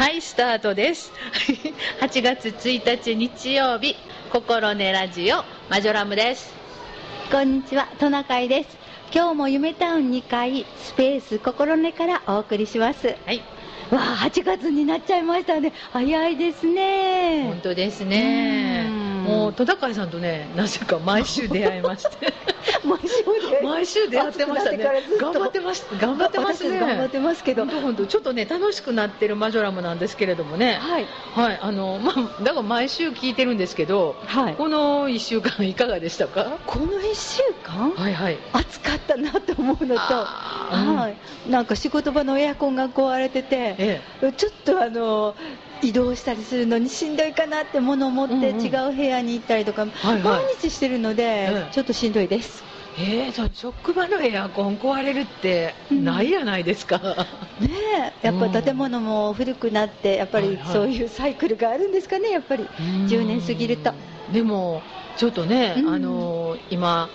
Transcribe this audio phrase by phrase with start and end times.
[0.00, 1.12] はい、スタートです。
[2.00, 3.96] 8月1日日曜日、
[4.32, 6.54] 心根ラジオ、マジョラムです。
[7.30, 8.78] こんにちは、トナカイです。
[9.14, 13.14] 今日も夢タウン2階、スペース心根からお送りします。
[13.26, 13.42] はい、
[13.90, 15.70] わあ、8月になっちゃいましたね。
[15.92, 17.60] 早いですね本。
[17.60, 18.86] 当ですね。
[18.88, 22.32] うんもう、戸高井さんとね、なぜか毎週出会いまして。
[22.84, 23.60] 毎週で。
[23.62, 24.78] 毎週出会ってましたね
[25.18, 25.86] 頑張ってます。
[26.00, 26.78] 頑張ってますね。
[26.80, 27.64] 頑張ってますけど。
[27.64, 30.78] 本当本当ちょっとね、楽しくなってるマジョラムなんですけれどもね。
[30.80, 31.06] はい。
[31.34, 34.54] はい、あの、まあ、だから毎週聞いてるんですけど、はい。
[34.54, 36.58] この1週間いかがでしたか？
[36.66, 37.90] この1週間？
[37.90, 38.38] はいはい。
[38.52, 41.14] 暑かったなと思うのと、は
[41.46, 41.50] い。
[41.50, 44.00] なんか仕事場のエアコンが壊れてて、え
[44.36, 45.34] ちょっとあの
[45.82, 52.49] 移動したりするのにしんどいかなって物を持って違う部屋に行ったりとか、毎日してるので、ええちょっとしんどいです。
[53.00, 56.04] えー、そう職場のエアコン壊れるってうん。
[56.04, 57.00] ないやないですか。
[57.58, 57.68] ね
[58.22, 62.70] え、やっうんぱ建物も古くなって、やっぱりそういうサイクルがあるんですかね、やっぱり。
[63.06, 63.92] 10年過ぎると。
[64.32, 64.82] でも、
[65.16, 65.88] ちょっとね、うん。
[65.88, 67.10] あのー今、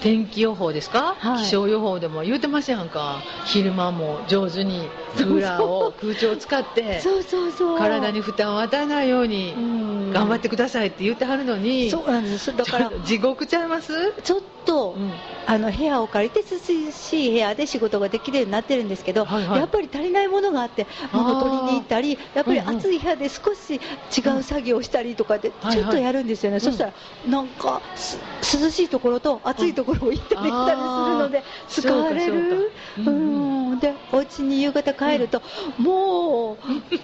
[0.00, 1.44] 天気予報ですか、はい。
[1.44, 7.78] 気象予報でも言うてますやんか、昼間も上手にクーを、空調を使って、そうそうそう。
[7.78, 10.12] 体に負担を与えないようにうん。
[10.12, 12.56] 頑張ってくださいって言ってはるのに、そうなんです。
[12.56, 15.12] だから 地獄ちゃいます、ちょっと、うん。
[15.46, 19.60] あの部屋を借りて涼しい部屋で仕事ができるようになってるんですけど、はいはい。
[19.60, 26.60] やっぱり足りないものがあって物取りに行ったりやっぱり暑い部屋で少し違う作業をしたりとかではいちょっとやるんですよね、ん。
[26.60, 26.92] そしたら
[27.26, 28.18] なんかす
[28.62, 32.72] 涼しいところと暑いところを行ったり来たりするので疲れる。
[33.02, 33.78] そうんうん。
[33.80, 35.40] でお家に夕方帰ると、
[35.78, 36.58] も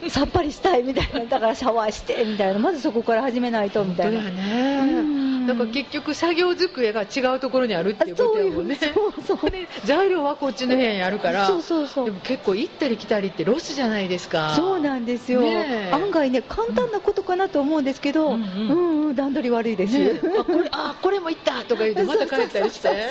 [0.05, 1.25] うさっぱりしたいみたいな。
[1.27, 2.59] だからシャワーしてみたいな。
[2.59, 4.23] まずそこから始めないとみたいな。
[4.31, 8.77] ね、うんだから結局、作業机が違うところにあるっていうことやもんね。
[8.77, 12.05] そうそう で材料はこっちの部屋にあるから、そうそうそう。
[12.07, 14.55] でも結構行ったり来たりってロスじゃないですか。
[14.57, 15.91] そうなんですよ、ねえ。
[15.93, 18.41] 案外ね、簡単なことかなと思うんですけど、ううん。
[18.41, 19.99] んうんうん、段取り悪いです。
[19.99, 23.11] ねあこれあこれも行ったとか言ってまた帰ったりして。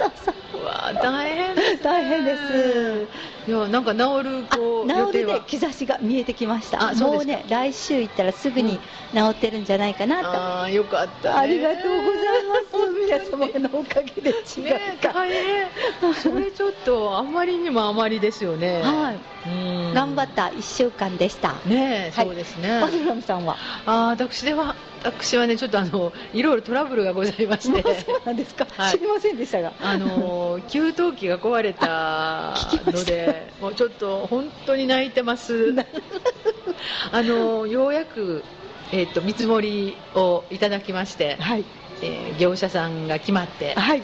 [0.54, 1.72] うわ大変です。
[1.74, 3.08] ね 大変です。
[3.46, 6.90] いやなんか治るあこう治るで兆しが見えてきました。
[6.90, 8.80] あもうね、来週行ったらすぐに
[9.14, 10.28] 治ってるんじゃないかなと。
[10.30, 13.38] ああよかった、ね、ありがとうございます。
[13.38, 15.14] 皆様のおかげで違うねか。
[15.14, 19.50] 大変それちょっとあんまりにもあまりですよねはい、う
[19.92, 21.54] ん頑張った1週間でした。
[21.66, 23.58] ねそうですね、マズラムさんは？
[23.86, 29.74] あー私では私はねちょっとあのいろいろトラブルがございましまあてそうなんですか、はい知りませんでしたが。
[29.82, 32.56] あのー給湯器が壊れた
[32.88, 35.74] ので、もうちょっと本当に泣いてます。
[37.12, 38.44] あのーようやく、
[38.92, 41.66] えっと見積もりをいただきまして、はい。
[42.02, 44.02] えー業者さんが決まって、はい。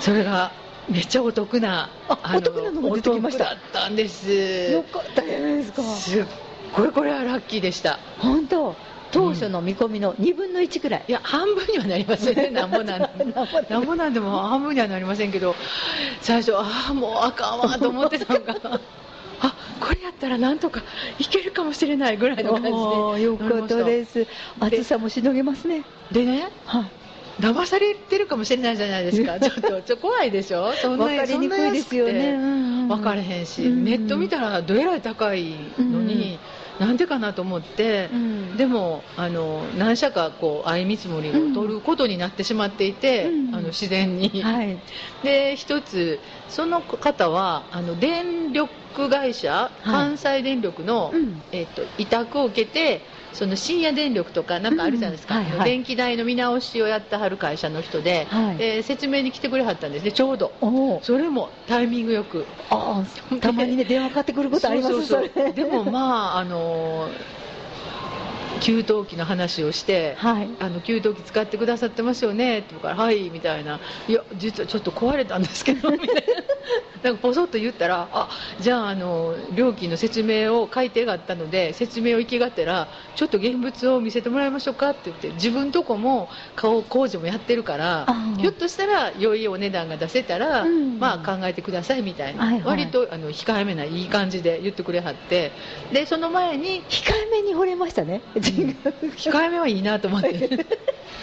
[0.00, 0.52] それが
[0.88, 4.30] めっちゃお得な、あのお得なのも出てきましただったんです。
[4.72, 5.82] よかったじゃないですか。
[5.82, 6.24] すっ
[6.76, 7.98] ごいこれはラッキーでした。
[8.18, 8.76] 本当
[9.14, 13.46] 当初の見込みの2分の1ぐらい、いや、半分にはなりませんね、 なんぼなんでも。
[13.68, 14.38] なんぼなんでも。
[14.42, 15.54] 半分にはなりませんけど、
[16.20, 18.56] 最初、ああ、もうあかんわと思ってたのが、
[19.40, 20.82] あこれやったらなんとか
[21.18, 23.22] いけるかもしれないぐらいの感じで。
[23.22, 24.26] よかったです。
[24.58, 25.84] 暑さもしのげますね。
[26.10, 26.84] でね、はい。
[27.40, 32.36] 騙されてるかもしれないじゃないですか、 ちょっとちょ怖いでしょ、そんな分かりにくいですよね。
[32.88, 36.38] 分かれへんし、うんネット見たらどえらい高いのに、
[36.78, 38.08] なんでかなと思って。
[38.12, 38.56] うん。
[38.56, 43.54] でもあの何社かこう相見積もりを取ることになってしまっていて、うん。
[43.54, 44.78] あの自然に、はい。
[45.22, 51.42] で一つその方はあの電力会社、関西電力の、うん。
[51.52, 53.00] えっと委託を受けて
[53.34, 55.58] その深夜電力とかなんかあるじゃないですか、うんはい。
[55.58, 58.56] はい電気代の見直しをやってはる会社の人で,、はい。
[58.56, 60.12] で説明に来てくれはったんですね。
[60.12, 60.54] ちょうど。
[61.02, 62.46] それもタイミングよく。
[62.70, 64.92] ああたまにね 電話かかってくることあります。
[64.94, 65.46] そうそうそう。
[65.46, 65.52] れ。
[65.52, 67.10] でもまああの
[68.60, 70.48] 給湯器の話をして、はい。
[70.60, 76.22] あの給湯器使ってくださってますよねって言うから、はいみたいな、いや、実はちょっと壊れたんですけどみたいな、
[77.02, 78.28] なんかポソッと言ったら、あ
[78.60, 90.98] じゃああの、料金の説明を改定があったので、説明を行きがてら、ちょっと現物を見せてもらいましょうかって言って、自分とこも顔工事もやってるからあ、ひょっとしたら良いお値段が出せたら、うん。
[90.98, 92.62] まあ考えてくださいみたいな、はいはい。
[92.64, 95.52] 割とあの控えめないい感じで言ってくれはって、
[95.92, 100.66] でその前に、控えめに惚れましたね控えめはいいなと思って。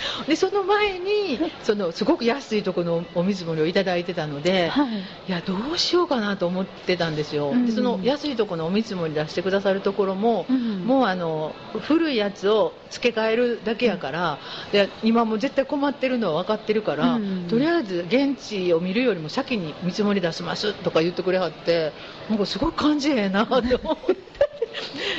[0.27, 4.87] でその前にそのすごく安いところのお水盛りをいただいてたので、はい。
[5.27, 7.65] いやどうしようかなと思ってたんですよ、うん。
[7.65, 10.83] でその安いところのお見積もり出してくださるところも、うん。
[10.85, 14.39] もうあの古いやつを付け替えるだけやから、
[14.71, 17.47] で今もう絶対困ってるのは分かってるから、うん。
[17.47, 21.93] とりあえず現地を見るよりも先に見積もり出しますとか言ってくれはって
[22.29, 24.50] なんかすごく感じええなと思って。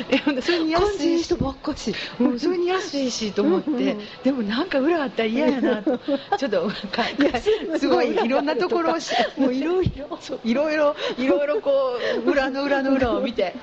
[0.09, 1.95] えそれに感安い人ばっかし。
[2.21, 5.99] うん、それに安いしと思って、でもなんか裏あったら嫌やなと。
[6.39, 6.71] ちょっと
[7.79, 11.71] すごいいろんなところをしもういろいろいろいろいろいろこ
[12.25, 13.55] う裏の裏の裏を見て。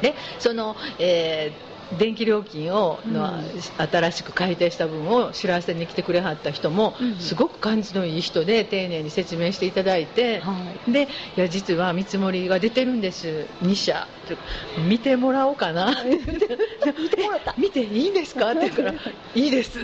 [0.00, 3.40] でその、えー電気料金をの、
[3.78, 7.16] 新しく改定した分を知らせに来てくれはった人も、うん。
[7.18, 10.54] すごく感じのいい人で丁寧に説明していただいて、は
[10.86, 14.06] でいや実は見積もりが出てるんです2社。
[14.86, 15.96] 見てもらおうかな。
[16.04, 17.54] 見てもらった。
[17.58, 18.50] 見ていいんですか？
[18.50, 18.94] って言うから
[19.34, 19.78] いいです。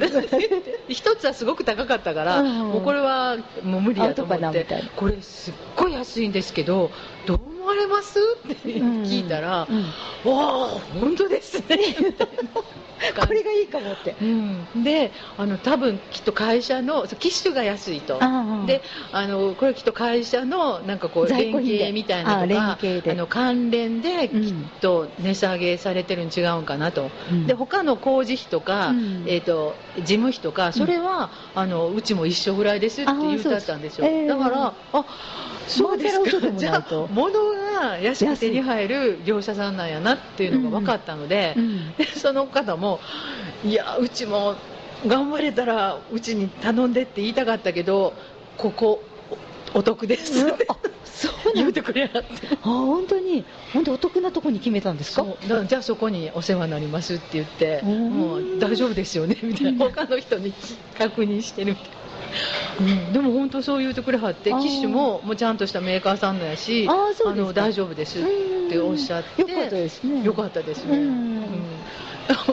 [0.88, 2.58] 一つはすごく高かったから、うん。
[2.72, 4.66] もうこれはもう無理やと思って。
[4.96, 6.90] これすっごい安いんですけど
[7.26, 8.18] どう思われます？
[8.44, 9.84] って聞いたら、うん
[10.30, 11.78] わあ本当ですね。
[13.20, 14.14] これがいいかもって。
[14.22, 18.18] うん、であの多分きっと会社の機種が安いと。
[18.66, 18.82] で
[19.12, 27.46] あのこれきっと会社のなんかこう連携みたいなあのがあの関連できっと値下げされてるに違うんかなと、うん。
[27.46, 29.24] で他の工事費とか、うん。
[29.26, 34.06] えー、と事務費とかそれは、あのうちも一緒ぐらいですって言うてあったんですよ。
[34.28, 35.04] だからあ
[35.66, 36.50] そうですか。
[36.52, 37.32] じゃあ物
[37.80, 41.92] が安く手に入る業者さんなんやなっていうのが分かったので,、うん。
[41.96, 43.00] でその方も
[43.64, 44.56] いやうちも
[45.06, 48.14] 頑張れたらうちに頼んでって言いたかったけど
[48.56, 49.02] ここ
[49.74, 50.46] おお得です。
[50.48, 52.22] ってあそう言うてくれはって。
[52.52, 55.24] あ本当に本当お得なとこに決めたんですか？
[55.66, 59.86] じゃあそこにお世話になりますって言ってうんもう大丈夫ですよねみたいな。
[59.86, 60.52] 他の人に
[60.98, 62.03] 確認してるみたいな。
[62.80, 68.22] うん、でも本当そう言うてくれはって機種ももうちゃんとしたメーカーさんのやしあの大丈夫ですっ
[68.68, 70.22] ておっしゃってよかったですね。
[70.22, 71.04] よかったですね、うん。
[71.04, 71.62] うん。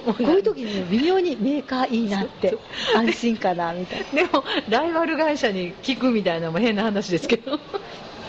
[0.03, 2.57] こういう時に微妙にメーカーいいなって
[2.95, 4.23] 安心かなみたいな。
[4.23, 7.59] でもライバル会社に聞くみたいなのも変な話ですけど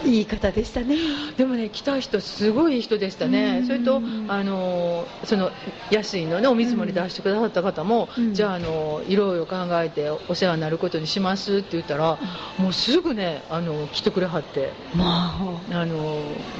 [0.05, 0.97] いい方でしたね。
[1.37, 3.33] でもね来た人すごいいい人でしたうん。
[3.33, 5.51] ねそれとあのその
[5.91, 8.35] 安いのねお見積もり出してくださった方も、うん。
[8.35, 12.19] じゃああのいろいろ考えてお世話になることにしますって言ったら、
[12.59, 14.73] もうすぐねあの来てくれはって。
[14.95, 15.37] ま
[15.71, 15.79] あ。
[15.79, 15.97] あの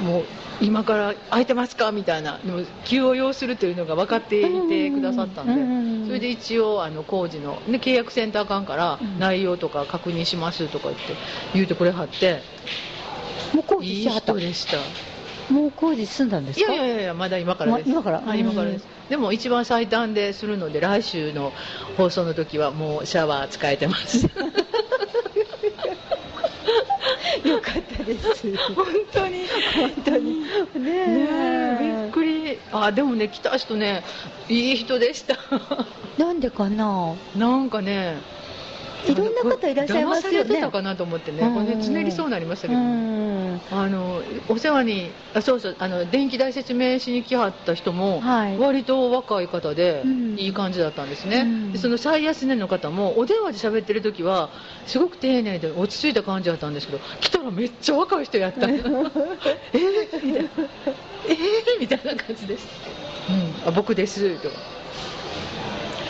[0.03, 0.23] もう
[0.61, 2.39] 今から空いてますかみたいな。
[2.43, 6.05] でも急を要するというのが分かっていてくださったんで、うん。
[6.07, 9.19] それで一応あの工事の、ね、契約センター間からうん。
[9.19, 11.15] 内容とか確認しますとか言って
[11.53, 12.41] 言うてくれはって
[13.53, 14.33] もう工事いいしはった。
[14.33, 14.77] 人でした。
[15.53, 16.73] もう工事済んだんですか？
[16.73, 18.21] いやいやいやまだ今からです、ま今から？
[18.21, 18.87] はい今からです。
[19.09, 21.51] でも一番最短でするので来週の
[21.97, 24.25] 放送の時はもうシャワー使えてます。
[27.43, 28.55] よかったです。
[28.73, 29.41] 本当に。
[29.75, 30.39] 本当に。
[30.39, 30.85] ねえ。
[30.85, 31.27] ね
[31.81, 32.57] えびっくり。
[32.71, 34.03] あでもね来た人ね
[34.47, 35.37] いい人でした。
[36.17, 37.15] なんでかな？
[37.35, 38.15] なんかね
[39.07, 40.39] いろんな方いらっしゃいますよね。
[40.39, 43.61] 騙されてたかなと思ってね、これね、つねりそうになりましたけど、うん。
[43.71, 48.57] あのお世話にあそうそうあの電気代説明しに来はった人も、はい。
[48.57, 50.35] 割と若い方で、うん。
[50.37, 51.71] いい感じだったんですね、うん。
[51.71, 54.49] でその最安値の方もお電話で喋ってる時は
[54.87, 58.67] すごく丁寧で落ち着いた感じだったんですけど来たらめっちゃ若い人やった。
[58.69, 58.81] えー、
[60.23, 60.49] みたいな。
[61.27, 62.67] えー、みたいな感じです、
[63.29, 64.37] うん、あ僕です。
[64.39, 64.49] と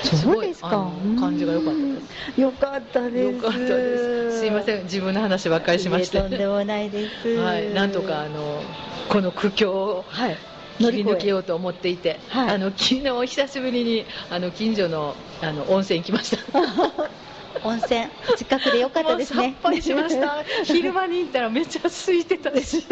[0.04, 0.92] そうですか。
[1.20, 2.36] 感じが良かったです。
[2.36, 3.36] すよかったです。
[3.36, 4.40] よかったです。
[4.40, 6.18] すいません自分の話ばっかりしまして。
[6.18, 7.36] いえとんでもないです。
[7.38, 8.62] はい、なんとかあの
[9.10, 10.38] この苦境をはい
[10.80, 12.56] 切り抜けようと思っていて、はい。
[12.56, 16.44] あの昨日久しぶりにあの近所のあの温泉行きました。
[17.64, 18.08] 温泉
[18.38, 19.56] 近くでよかったですね。
[19.82, 20.44] しました。
[20.64, 22.86] 昼間に行ったらめっちゃ空いてたし、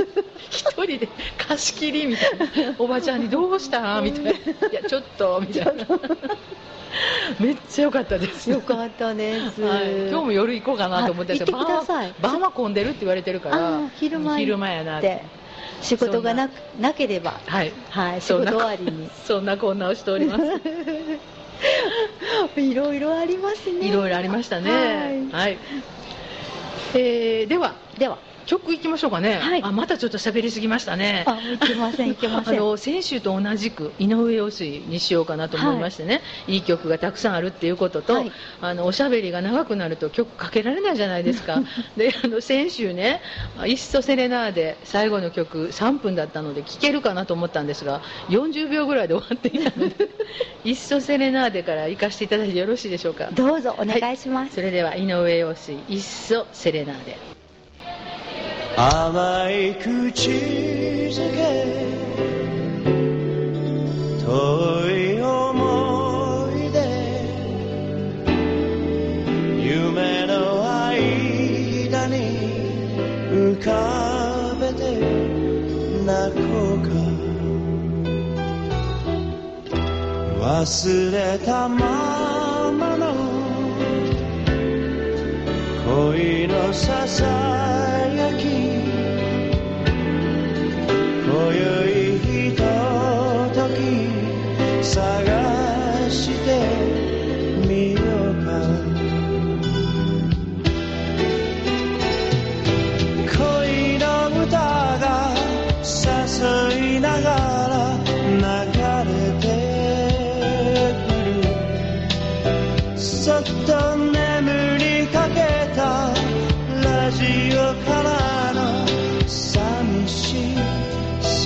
[0.49, 2.75] 一人で貸し切りみたいな。
[2.77, 4.01] おばちゃんにどうした？
[4.01, 4.31] みたいな。
[4.31, 4.33] い
[4.73, 5.85] やちょっとみたいな。
[7.39, 8.49] めっちゃ良かったです。
[8.49, 12.13] よかったです、はい、今日も夜行こうかなと思っててください。
[12.21, 15.23] 晩は晩は混んでるって言われてるから昼間昼間やなで
[15.81, 17.39] 仕事がなくなければ。
[17.45, 17.71] はい。
[17.89, 19.09] はい仕事終わりに。
[19.25, 20.43] そんなこんなをしております
[22.57, 23.87] いろいろありますね。
[23.87, 25.29] いろいろありましたね。
[25.31, 25.49] はい。
[25.49, 25.57] はい、
[26.95, 28.17] えーではでは
[28.51, 29.63] 曲いきましょうかね、はい。
[29.63, 31.23] あまたちょっと喋りすぎましたね。
[31.25, 32.59] あいけませんいけません。
[32.59, 38.31] あの先週と同じく井上陽水にしようかなと思いましてね、い、い曲がたくさんあるっていうことと、はい。
[38.59, 41.63] あのおしゃべりが長くなると曲かけられないじゃないですか。
[41.95, 43.21] であの先週ね
[43.65, 50.09] 「イッソセレナーデ」最後の曲3分だったので聴けるかなと思ったんですが40秒ぐらいで終わっていたので
[50.65, 53.29] 「イッソセレナーデ」から行かせていただいてよろしいでしょうか。
[53.31, 57.17] どうぞお願いします、それでは井上陽水「イッソセレナーデ」
[58.77, 60.29] 甘い口
[61.09, 61.37] づけ
[64.23, 64.25] 遠
[64.89, 66.77] い思い出
[69.61, 70.33] 夢の
[70.87, 72.15] 間に
[73.31, 73.69] 浮か
[74.59, 74.81] べて
[76.05, 76.39] 泣こ
[76.75, 76.91] うか。
[80.41, 83.13] 忘れたままの
[85.85, 87.30] 恋のささ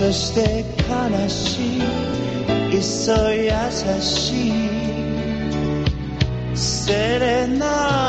[0.05, 1.81] そして悲しい。
[2.75, 3.49] いっそ優
[3.99, 4.53] しい。
[6.55, 8.04] セレナ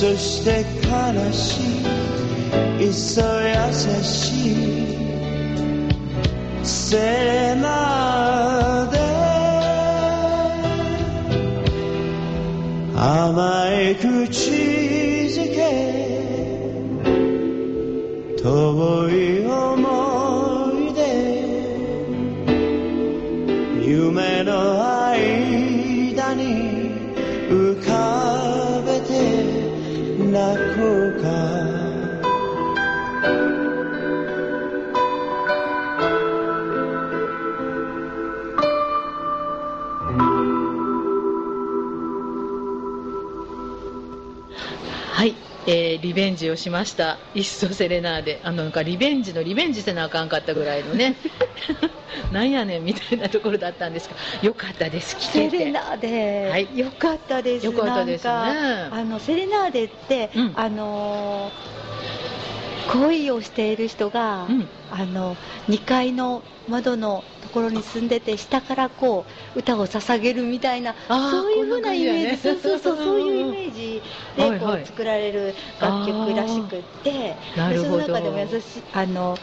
[0.00, 2.84] そして悲しい。
[2.84, 3.52] いっそ優
[4.02, 4.32] し。
[4.48, 4.54] い
[6.64, 8.96] セレナーデ
[12.96, 14.50] 甘い口
[15.28, 15.60] づけ。
[18.42, 19.29] 遠い
[45.72, 51.14] えーリベンジをしました「いっそセレナーデ」あのなんかリベンジのリベンジせなあかんかったぐらいのね。
[52.32, 55.16] なんやねんみたいなところだったんですがよかったです。
[55.16, 55.58] 聞けて。
[55.58, 56.68] セレナーデ、はい。
[56.76, 57.66] よかったです。
[57.66, 58.32] よかったですね。
[58.32, 60.52] あのセレナーデって、うん。
[60.56, 61.80] あのー
[62.92, 64.68] 恋をしている人が、うん。
[64.90, 65.36] あの
[65.68, 72.36] 2階の窓のところに住んでて下からこう歌を捧げるみたいなそういうふうなイメージ、ね。
[72.36, 74.02] そうそうそうそういうイメージ
[74.36, 77.36] でこう、作られる楽曲らしくって。
[77.54, 79.38] でその中でも優しいあの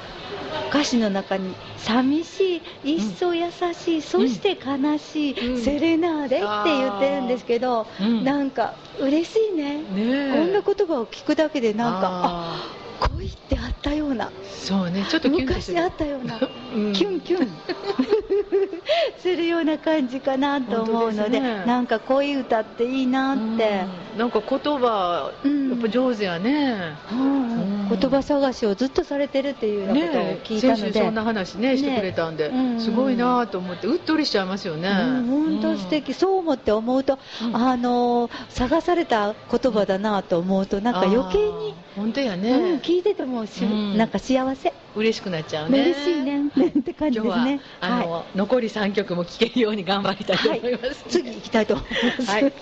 [0.70, 5.62] 歌詞の中に「寂しい一層優しい、そして悲しい、うん。
[5.64, 8.24] セレナーデ」って言ってるんですけど、うん。
[8.24, 9.78] なんか嬉しいね。
[9.78, 10.32] ねえ。
[10.34, 14.26] こんな言葉を聞くだけでなんかああ恋ってあったような。
[14.28, 16.40] ーそうねちょっと昔あったような、
[16.76, 16.94] うん。
[16.94, 17.48] キュンキュン。
[19.20, 21.66] するような感じかなと思うのでね。
[21.66, 24.20] なんかこういう歌っていいなって、うん。
[24.20, 25.70] なんか言葉うん。
[25.70, 27.82] やっぱ上手やね、うん。
[27.82, 27.90] うん。
[27.90, 32.80] 言葉探しをずっとされてるっていうようなことをね聞いたので、先週そんな話ねねしてくれたんで、うん。
[32.80, 35.26] すごいなと思ってうっとりしちゃいますよね、うん。
[35.26, 37.56] 本当素敵、そう思って思うと、うん。
[37.56, 43.98] あの探された言葉だなと思うと、なんか余計に、本当やね、うん聞いててもし、うん。
[43.98, 45.82] なんか幸せ、嬉しくなっちゃうね。
[45.82, 46.44] 嬉しいね。
[46.80, 47.62] って感じ今日はですね。
[47.82, 51.88] あの、残り3曲も聴けるように頑張りたいと思います、次行きたいと思い
[52.20, 52.32] ます。
[52.32, 52.54] はい、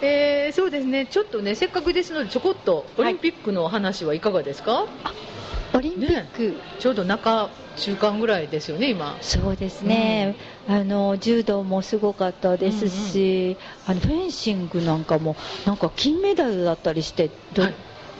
[0.00, 4.86] えーそうですね、ちょっとね、せっかくですので、ちょこっとオリンピックのお話はいかがですか、
[5.74, 9.18] オリンピック、ちょうど中、中間ぐらいですよね、今。
[9.20, 10.34] そうですね、
[10.66, 17.74] あの柔道もすごかったですし、あのフェンシングなんかも、なんか金メダルだったりして、どはい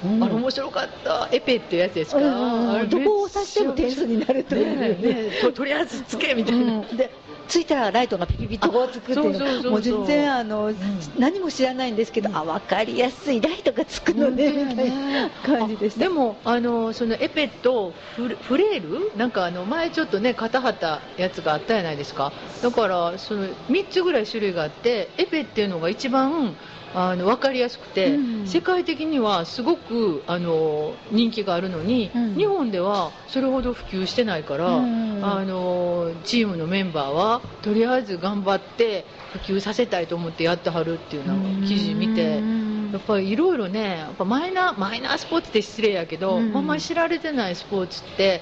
[0.04, 0.24] うん。
[0.24, 4.78] あれ面白かった、エペっていうやつですか、うんどこを指しても点数になるという。
[4.78, 6.96] ねえねえととりあえずつけみたいな、うん。
[6.96, 7.10] で
[7.48, 8.88] ついたらライトがピピピッとこう。
[8.92, 9.70] つくっていう。
[9.70, 10.70] もう全然あの、
[11.18, 14.52] 何も知らないんですけど、あ分かりやすいライトがつくのね。
[14.64, 16.00] みたいな感じでした。
[16.00, 19.16] でもあのそのエペとフレフレール？
[19.16, 22.32] なんかあの前ちょっとね肩はったやつがあったじゃないですか。
[22.62, 26.54] だからその3つぐらい種類があってエペっていうのが一番
[26.95, 28.47] あの分かりやすくて、うん。
[28.47, 32.35] 世界的にはすごくあの人気があるのに、うん。
[32.37, 35.25] 日本ではそれほど普及してないから、うん。
[35.25, 42.67] あのチームのメンバーはとりあえず頑張って普及させたいと思ってやってはるっていうのを記事見て。
[42.88, 42.92] うん。
[42.92, 46.57] やっぱりいろいろね、やっぱマイナーマイナースポーツって失礼やけど、うん。
[46.57, 48.40] あんまり知られてないスポーツって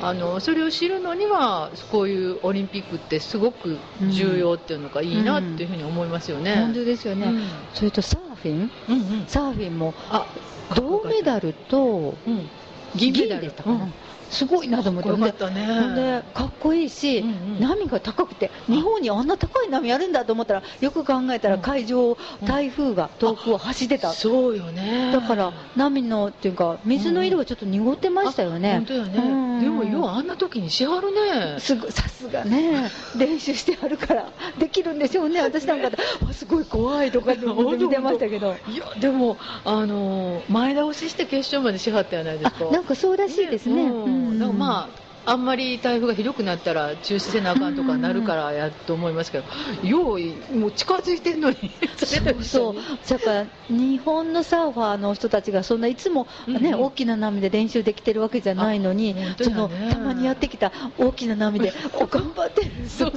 [0.00, 3.78] あの、それを知るのには、こういうオリンピックってすごく
[4.10, 6.56] 重要っていうのがいいなっていうふうに思いますよね。
[6.56, 7.42] 本当ですよね、うん。
[7.74, 8.70] それとサーフィン？
[8.88, 9.24] うんうん。
[9.26, 10.26] サーフィンもあ
[10.74, 12.48] 銅メダルとうん、
[12.94, 13.42] 銀メダル。
[13.42, 13.94] でしたかな、うん
[14.30, 15.08] すごいなと思って。
[15.08, 16.22] かっこね。
[16.34, 17.60] かっこいいし、うんうん。
[17.60, 21.62] 波が高くて日本にあんな高い波あるんだと思ったらよく考えたらうん。
[21.62, 25.10] 海上台風が遠くを走ってた、そうよね。
[25.12, 29.18] だから波のっていうか水の色がちょっと濁ってましたよね、あ本当よね。
[29.18, 29.60] うん。
[29.60, 31.58] でも、ようあんな時にしはるね。
[31.58, 32.90] すごいさすがね。
[33.16, 38.54] 練習してあるからできるんでしょうね私なんかでわ すごい怖いとかって思って見てましたけど。
[38.68, 42.68] いや、でも、あの、前倒しして決勝までしはったやないですか。
[42.68, 43.82] あなんかそうらしいですね。
[43.84, 49.44] うんうんだからまああんまり台風がひどくなったら中止せなあかんとかなるからやと思いますけど、
[49.86, 51.56] ようもう近づいてんのに。
[51.96, 52.74] そうそう。
[53.08, 56.66] だから日本のサーファーの人たちがそんないつも、ねうん。
[56.66, 63.12] うん大きな波で練習できてるわけじゃないのにあ本当そのたまにやってきた大きな波で お頑張ってるそう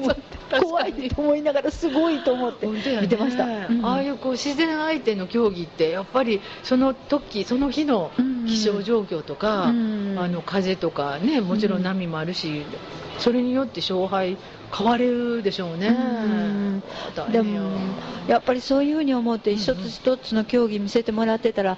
[0.61, 3.85] 怖いと思いながらすごいと思って見てました、うん。
[3.85, 8.11] ああいうこう自然相手の競技ってやっぱりその時その日の
[8.47, 10.15] 気象状況とか、うん。
[10.17, 12.65] あの風とかねもちろん波もあるし、
[13.17, 14.37] それによって勝敗
[14.75, 17.69] 変われるでしょうね、うでも
[18.27, 21.77] やっぱりそういうふうに思って一つ一つの競技見せてもらってたら、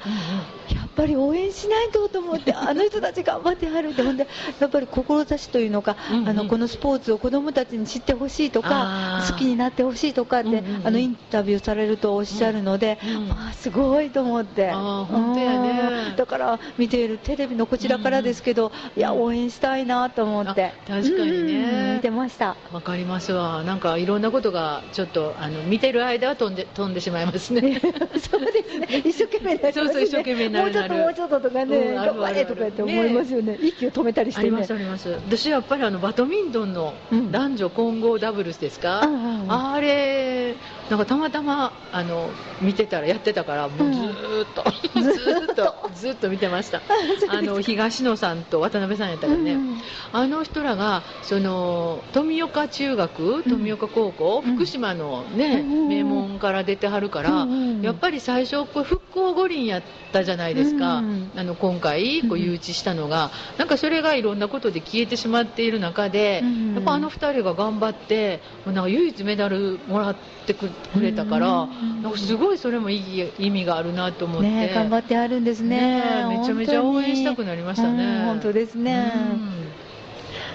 [0.69, 4.27] やっぱり応援しないとと思って、 あの人たち頑張ってはるって、ほんで、
[4.60, 6.29] やっぱり志というのか、うんうん。
[6.29, 10.88] あのこのスポーツを子どもたちに知ってほしいとか好きになってほしいとかって、うんうんうん。
[10.88, 16.09] あのインタビューされるとおっしゃるので、うんうんまあ、すごいと思って、あー本当やね。
[16.09, 16.15] うん。
[16.15, 21.53] だから見ているテレビのこちらからですけど、いや、応援したいなと思って、あ確かにね。
[21.53, 21.94] うん。
[21.96, 22.57] 見てました。
[22.81, 23.63] わかりますわ。
[23.63, 27.79] なんかいろんなことがちょっとあの見てる間は飛んで飛んでしまいますね。
[28.17, 29.83] そうですね、 一生懸命になりますね。
[29.83, 34.48] そうそう一生懸命になるもうちょっと、もうちょっととかね、うん頑張れとか言って思いますよね、息を止めたりしてね。
[34.48, 34.63] ありま。
[34.63, 35.09] すあります。
[35.11, 37.31] 私やっぱりあのバドミントンのうん。
[37.31, 40.55] 男女混合ダブルスですか、うんあれ
[40.89, 42.29] なんかたまたまあの
[42.61, 44.63] 見てたらやってたからもうずーっと、
[44.96, 46.81] う んずーっとずーっと見てました。
[47.29, 49.81] あの東野さんと渡辺さんやったからね、うん。
[50.11, 54.55] あの人らがその富岡中学、富岡高校、うん。
[54.55, 55.88] 福島の、ねうん。
[55.88, 57.48] 名門から出てはるから、
[57.81, 59.81] やっぱり最初、こう復興五輪やっ
[60.12, 61.31] たじゃないですか、うん。
[61.36, 66.74] あの今回、こううん誘致したのが、なんかそれがいろんなことで消えてしまっている中で、うん。
[66.75, 70.16] やっぱあの2人が頑張って、もうなんか唯一メダルもらっ
[70.48, 72.01] てくくれたから、うん。
[72.01, 74.50] なんかすごいそれもいい意味があるなと思って。
[74.50, 76.25] ね頑張ってあるんですね。
[76.29, 78.03] めちゃめちゃ応援したくなりましたね。
[78.03, 79.20] うん本当ですね、う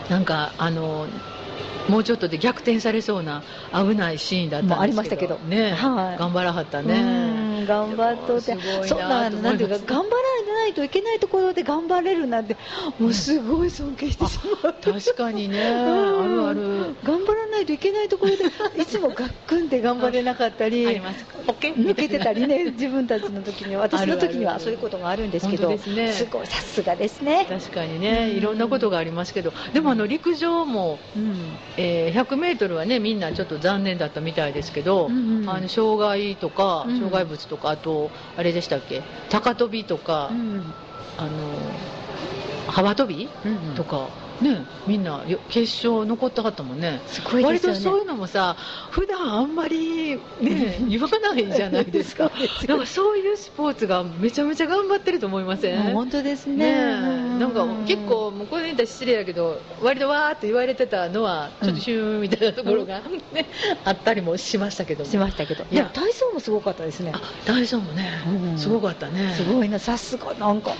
[0.08, 0.10] ん。
[0.10, 1.06] なんかあの
[1.88, 4.80] もうちょっとで逆転されそうな危ないシーンだったんですけど。
[4.82, 5.38] ありましたけど。
[5.38, 6.18] ね、はい。
[6.18, 6.86] 頑張らはったうん。
[6.86, 8.56] ね頑張っとって。
[8.86, 12.56] そんななんていうか頑張らないといけないところで頑張れるなんて
[12.98, 16.22] もうすごい尊敬してしまう確かにね、うん。
[16.22, 16.96] あるある。
[17.04, 18.44] 頑張らないといけないところで
[18.82, 21.24] いつもがっくんで頑張れなかったりあります。
[21.46, 23.82] OK 抜けてたりね自分たちの時には。
[23.82, 26.12] 私の時にはそういうことがあるんですけどすね。
[26.30, 28.36] ごいさすがですね、確かにね、うん。
[28.36, 31.36] いろんなことがありますけど、でもあの陸上も、うん。
[31.76, 35.50] えー100メートルはね、みんなちょっと残念だったみたいですけど、うんうん。
[35.50, 36.96] あの障害とか、うん。
[36.96, 40.62] 障害物とか、あと、あれでしたっけ、高跳びとか、うん。
[41.18, 41.30] あの
[42.68, 44.08] 幅跳び、うんとか、
[44.42, 47.00] ね、みんなよ決勝残ってはったもんね。
[47.06, 47.44] すごいね。
[47.44, 48.56] 割とそういうのもさ、
[48.90, 52.30] 普段あんまりね、言わないじゃないですか。
[52.68, 55.82] なんかそういうスポーツがめちゃめちゃ頑張ってると思いません？
[55.94, 56.56] 本当ですね。
[56.56, 63.00] ねえなんか結構、もうこれ言ったら失礼やけど、割とわーって言われてたのは、ちょっとシューンみたいなところが、
[63.32, 63.46] ね
[63.84, 65.10] あったりもしましたけども。
[65.10, 65.64] しましたけど。
[65.70, 67.12] いや体操もすごかったですね。
[67.14, 68.10] あ体操もね、
[68.50, 68.58] うん。
[68.58, 69.34] すごかったね。
[69.34, 69.78] すごいな。
[69.78, 70.76] さすがなんかうん、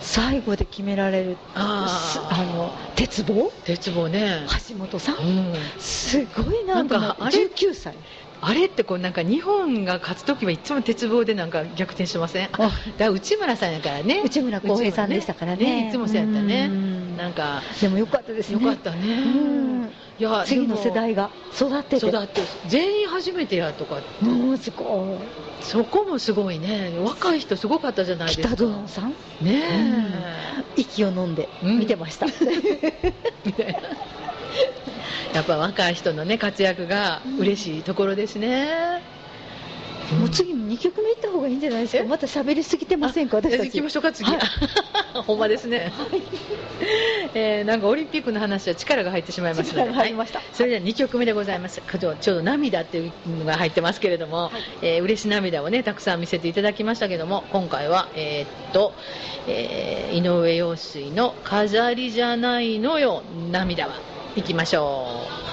[0.00, 3.50] 最後で決められるああの鉄棒？
[3.64, 4.46] 鉄棒ね。
[4.68, 5.16] 橋本さん？
[5.16, 5.54] うん。
[5.78, 7.94] すごいななんかあれ？19歳
[8.40, 12.48] あれってこうなんか日本が勝つときはいつも鉄棒でなんか逆転しません？
[12.52, 12.66] あ。
[12.66, 14.22] あだ内村さんやからね。
[14.24, 15.88] 内村航平さんでしたからね。
[15.88, 16.68] いつもそうやったね。
[16.70, 17.16] うん。
[17.16, 17.62] なんか。
[17.80, 18.62] でもよかったですね。
[18.62, 18.98] よかったね。
[18.98, 19.28] う
[19.84, 19.92] ん。
[20.18, 22.08] いや次の世代が育ってて。
[22.08, 25.18] 育って全員初めてやとかうんすご
[25.60, 26.92] そこもすごいね。
[27.04, 28.56] 若い人すごかったじゃないいですか。
[28.56, 29.14] 北園さん？
[29.44, 30.06] ね
[30.76, 32.30] 息を飲んでうん見てました、え、
[33.44, 33.80] みたいな
[35.34, 39.02] やっぱ若い人のね活躍が嬉しいところですね、
[40.20, 42.02] もう次の2曲目行った方がいいんじゃないですか？
[42.02, 42.06] え？
[42.06, 43.36] また喋りすぎてませんか？
[43.38, 43.66] 私たち。
[43.66, 44.40] 行きましょうか次、はい。
[45.26, 45.92] ほんまですね、
[47.34, 49.90] えーなんかオリンピックの話は力が入ってしまいますので。
[50.52, 51.80] それでは2曲目でございます。
[51.80, 54.50] ちょちょうど涙っていうのが入ってますけれども、
[54.82, 58.92] えー嬉し涙をねたくさん見せていただきましたけども今回はえーっと、
[59.48, 63.94] えー井上陽水の「飾りじゃないのよ涙は」
[64.36, 65.46] いきましょう。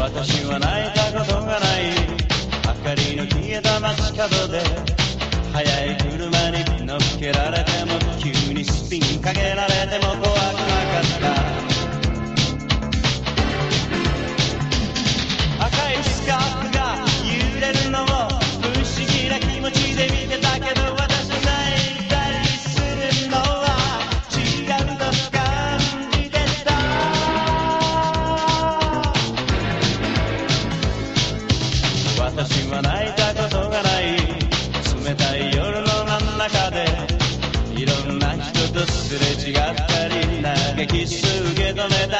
[0.00, 1.92] 私は泣いたことがない。
[2.66, 4.60] 明かりの消えた街角で
[5.52, 7.57] 速い車に乗っけられても急に
[9.28, 10.07] Cagué la red de
[40.86, 42.17] 激しす受け止めた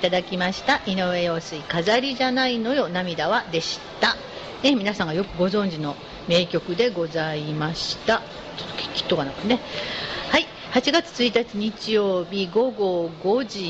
[0.00, 0.80] い、ただきました。
[0.86, 4.16] 井上陽水飾りじゃないのよ涙はでした、
[4.62, 5.94] え皆さんがよくご存知の
[6.26, 8.22] 名曲でございました。
[8.56, 9.60] ちょっと聞きとかなくね。
[10.30, 10.46] はい。
[10.72, 13.60] 8月1日日曜日午後5時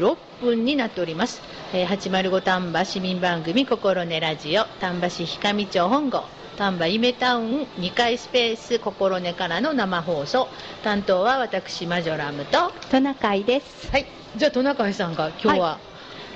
[0.00, 6.24] 26分になっております、えー805丹波市民番組「心根ラジオ」丹波市氷上町本郷。
[6.56, 10.48] 丹波夢タウン2階スペース心根からの生放送。
[10.82, 12.72] 担当は私マジョラムと。
[12.90, 13.90] トナカイです。
[13.92, 14.06] はい。
[14.36, 15.78] じゃあトナカイさんが今日は。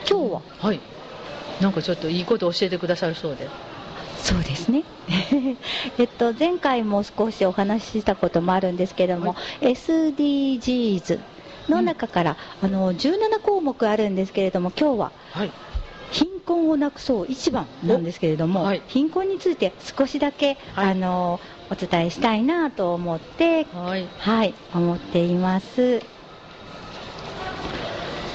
[0.09, 0.43] 今日は。
[0.59, 0.81] はい、
[1.61, 3.49] なんかちょっといいこと教えてくださるそうで。
[4.19, 4.85] そうですね。
[5.99, 11.19] えっと前回も少しお話ししたこともあるんですけども、SDGs
[11.71, 15.51] の中から、あの17項目あるんですけれども今日ははい
[16.11, 18.83] 貧困をなくそう一番なんですけれども、おはい。
[18.89, 20.91] 貧困について少しだけ、はい。
[20.91, 24.09] あのお伝えしたいなと思ってはい。
[24.19, 26.03] はい思っています。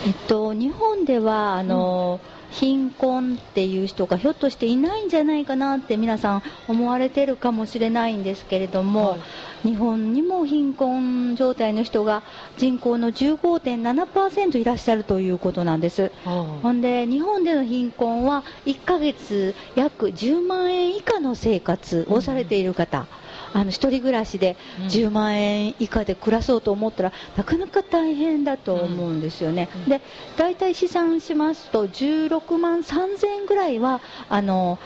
[0.05, 2.19] えっと日本ではあの、
[2.59, 9.67] 貧困っていう人がひょっとしていないんじゃないかなって皆さん思われてるかもしれないんですけれども、はい。
[9.67, 12.23] 日本にも貧困状態の人が
[12.57, 16.11] 人口の15.7%いらっしゃるということなんです。
[16.25, 23.07] あほんで日本での貧困は1ヶ月約10万円以下の生活をされている方、
[23.55, 24.87] あの一人暮らしでうん。
[24.87, 29.89] 10万円以下で暮らそうと思ったら、なかなか大変だと思うんですよね、うん。
[29.89, 30.01] で
[30.37, 34.77] 大体試算しますと16万3000円ぐらいはあの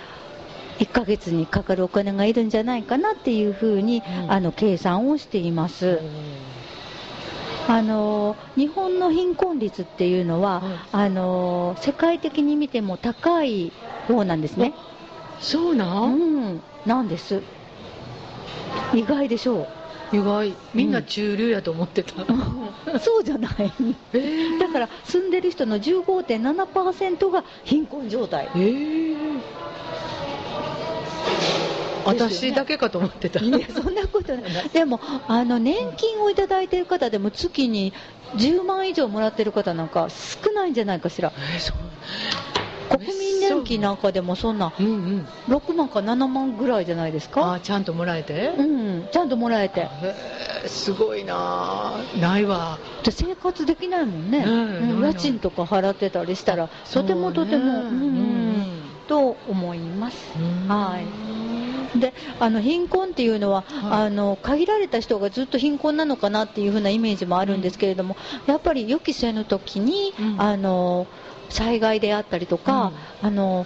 [0.77, 4.31] 1ヶ月にかかるお金がいるんじゃないかなっていうふうに、うん。
[4.31, 5.99] あの計算をしています。
[7.67, 13.71] あの日本の貧困率っていうのは、はいあの世界的に見ても高い
[14.07, 14.73] 方なんですね。
[15.39, 17.41] そうな、うんん、なんです。
[18.93, 19.67] 意外でしょ
[20.11, 22.25] 意外みんな中流やと思ってた、う。
[22.99, 23.71] そうじゃない。
[24.13, 28.49] えー、だから住んでる人の15.7%が貧困状態。
[28.55, 29.15] えー、
[32.05, 34.69] 私だけかと思ってたいやそんなことない。
[34.69, 37.93] でもあの年金をいただいている方でも月に
[38.35, 41.31] 10万以上もらってる方なんか少ないんじゃないかしら。
[41.53, 41.77] えー、そう
[42.89, 45.27] 国民年金なんかでもそんなうんうん。
[45.47, 47.41] 6万か7万ぐらいじゃないですあか。
[47.53, 49.87] ーちゃんともらえて、うん、ちゃんともらえて。
[50.67, 52.77] すごいなないわ。
[53.03, 58.65] で生活できないもんね、うん家賃とか払ってたりしたら、とてもとても、そうん
[59.07, 60.17] と思います。
[60.37, 60.67] うん。
[60.67, 61.99] はい。
[61.99, 64.07] であの貧困っていうのは、はい。
[64.07, 70.41] あの限られた人がずっと貧困なのかなっていう風なイメージもあるんですけれども、やっぱり予期せぬ時に、うん。
[70.41, 71.07] あの
[71.49, 73.65] 災害であったりとか、あの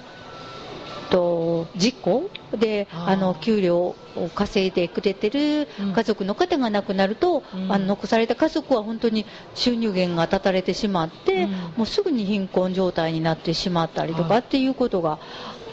[1.09, 3.95] と事故であの給料を
[4.33, 5.93] 稼いでくれてるうん。
[5.93, 7.71] 家族の方が亡くなると、うん。
[7.71, 11.51] あの残された家族は本当に収入源が断たれてしまって、うん。
[11.77, 15.19] もうすぐに貧困状態になってしまったりとはいかっていうことが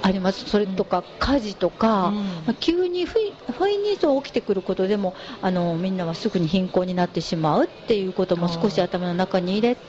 [0.02, 2.14] あります、それとか火事とか、うん。
[2.16, 9.80] まあ急に不意不意にそう起きてくることでもあのみんなはすぐに貧困になってしまうっていうことも少し頭の中に入れて、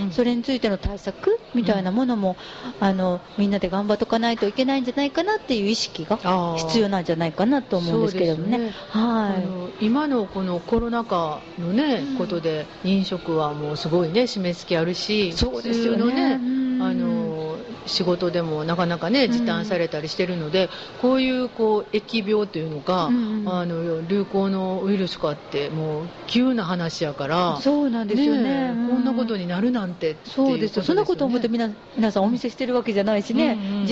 [0.00, 2.36] うんそれについての対策みたいなものも、
[2.80, 6.16] あのみんなで頑張っておかないといけないんじゃないかなっていう意識が
[6.56, 8.58] 必要なんじゃないかなと思うんですけれどもね。
[8.58, 8.74] ね。
[8.90, 9.34] は
[9.80, 9.86] い。
[9.86, 12.16] 今のこのコロナ禍のね、うん。
[12.16, 16.34] ことで飲食はもうすごいね締め付けあるしそうですよね。
[16.34, 20.68] あの仕事でもなかなかね時短されたりしてるので、
[21.00, 33.86] こういうこう疫病というのが、うんあの流行のウイルスかってもう急な話やからそうなんですよねえうんこんなことになるなんてそうですよそんなこと思って皆皆さんお見せしてるわけじゃないしね、うんうん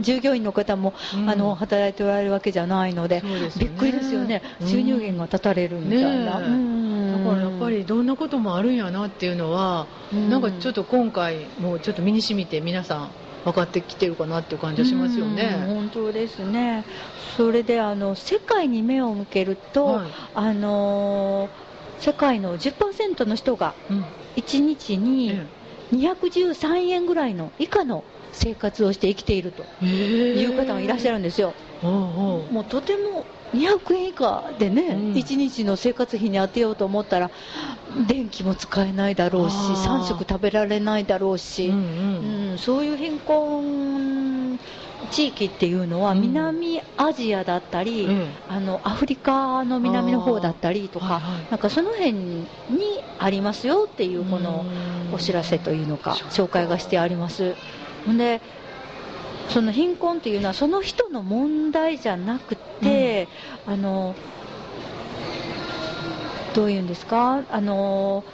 [0.00, 13.10] 従業員の方も、うんあの働いておられるわけじゃないのでねびっくりですよね、収入源が断たれるみたいな、だからやっぱりどんなこともあるんやなっていうのは、うんなんかちょっと今回もうちょっと身に染みて皆さん
[13.44, 15.64] 分かってきてるかなっていう感じがしますようんね。
[15.66, 16.84] 本当ですね。
[17.36, 20.10] それであの世界に目を向けると、はい。
[20.34, 21.48] あの
[21.98, 24.04] 世界の10%の人がうん。
[24.36, 25.46] 1日にえ
[25.92, 31.52] 213円ぐらいの以下の生活をして生きているとえいう方がいらっしゃるんですよ。
[31.82, 35.12] もうとても200円以下でね、うん。
[35.14, 37.30] 1日の生活費に当てようと思ったら
[38.06, 39.76] 電気も使えないだろうしあー。
[39.76, 41.82] 3食食べられないだろうし、うんうう
[42.52, 44.58] んんそういう貧困
[45.10, 46.20] 地域っていうのはうん。
[46.22, 51.46] 南アジアだったり、えあのアフリカの南の方だったりとか、はいはい。
[51.50, 52.48] なんかその辺に
[53.18, 57.56] ありますよっていうこのうんお知らせというのか紹介がしてあります。
[58.06, 58.42] で
[59.48, 63.28] その貧困っていうのはその人の問題じゃなくて、
[63.66, 64.14] あの
[66.54, 67.44] どういうんですか？
[67.50, 68.24] あの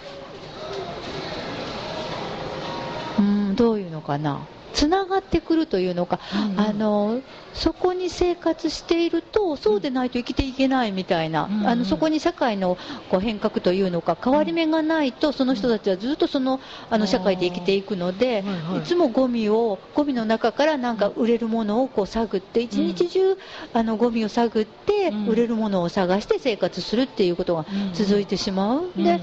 [3.18, 4.46] うんどういうのかな？
[4.72, 6.20] つながってくるというのか、
[6.52, 6.60] うん。
[6.60, 7.20] あの
[7.54, 11.66] そこに生活しているとそうでないと生きていけないみたいな、うん。
[11.66, 12.76] あのそこに社会の
[13.10, 18.78] こう変革というのか変わり目がないとその人たちはずっとそのあの社会で生きていくので、はいはい。
[18.80, 23.36] いつもゴミをゴミの中からなんか売れるものをこう探って一日中
[23.72, 25.26] あのゴミを探ってうん。
[25.28, 28.90] 売れるものを探して生活するっていうことが続いてしまう。
[28.96, 29.20] で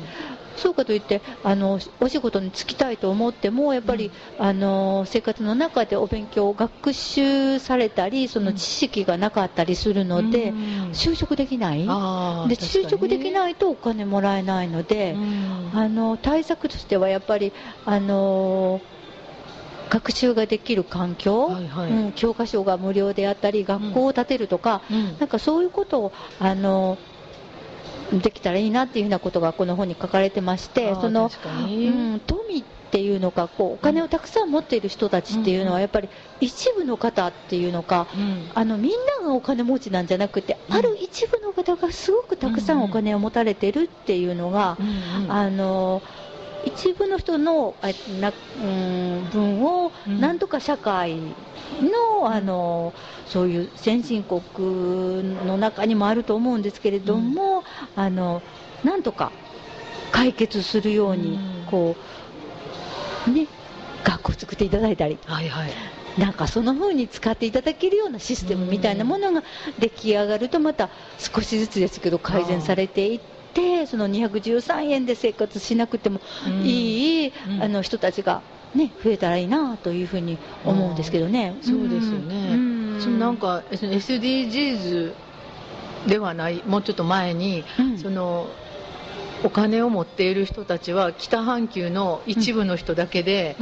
[0.58, 10.56] そうかといってあのお仕事に就きたいと思ってもやっぱり、あの生活の中でお勉強学習されたりその知識がなかったりするので、うん。
[10.92, 11.86] 就職できない。
[11.86, 15.80] で就職できい、ないとお金もらえないので、うん。
[15.80, 17.54] あの対策としてはやっぱり
[17.86, 18.82] あの
[19.90, 21.92] 学習ができる環境、はいはい。
[21.92, 25.18] うん教科書が無料であったり学校を建てるとか、うん。
[25.20, 26.98] なんかそういうことをあの
[28.14, 38.50] できたらいいなっていうふうなことがこの本に書かれてましてその、うん、富っていうのかこうお金をたくさん持っている人たちっていうのはやっぱり一部の方っていうのか、うん。
[38.54, 38.92] あのみん
[39.22, 40.76] ながお金持ちなんじゃなくて、うん。
[40.76, 44.78] ある一部の方がすごくたくさんお金を持たれてるっていうのが、
[45.28, 46.02] あの
[46.66, 47.88] 一部の人のあ
[48.20, 50.20] な、うん、分をうん。
[50.20, 51.16] なんとか社会
[51.82, 52.94] の,、あの
[53.28, 54.42] そういう先進国
[55.46, 57.64] の中にもあると思うんですけれども、
[57.96, 58.42] あの
[58.84, 59.32] なんとか
[60.12, 61.66] 解決するように、うん。
[61.66, 61.96] こ
[63.28, 63.48] うね
[64.04, 65.72] 学校を作っていただいたりはいはい。
[66.18, 69.44] なんかその風に使っていただけるようなシステムみたいなものが
[69.80, 73.20] 出来上がるとまた少しずつですけど改善されていっ
[73.56, 76.62] てその213円で生活しなくてもうん。
[76.62, 77.64] いい、うん。
[77.64, 78.42] あの人たちが、
[78.76, 81.56] ね、増えたらいいなというふうに思うんですけどね。
[81.62, 83.02] そうですよね、うん。
[83.02, 85.14] そのなんか SDGs
[86.08, 87.98] ではないもうちょっと前に、うん。
[87.98, 88.48] その
[89.44, 93.56] お金を持っている人たちは北半球の一部の人だけで、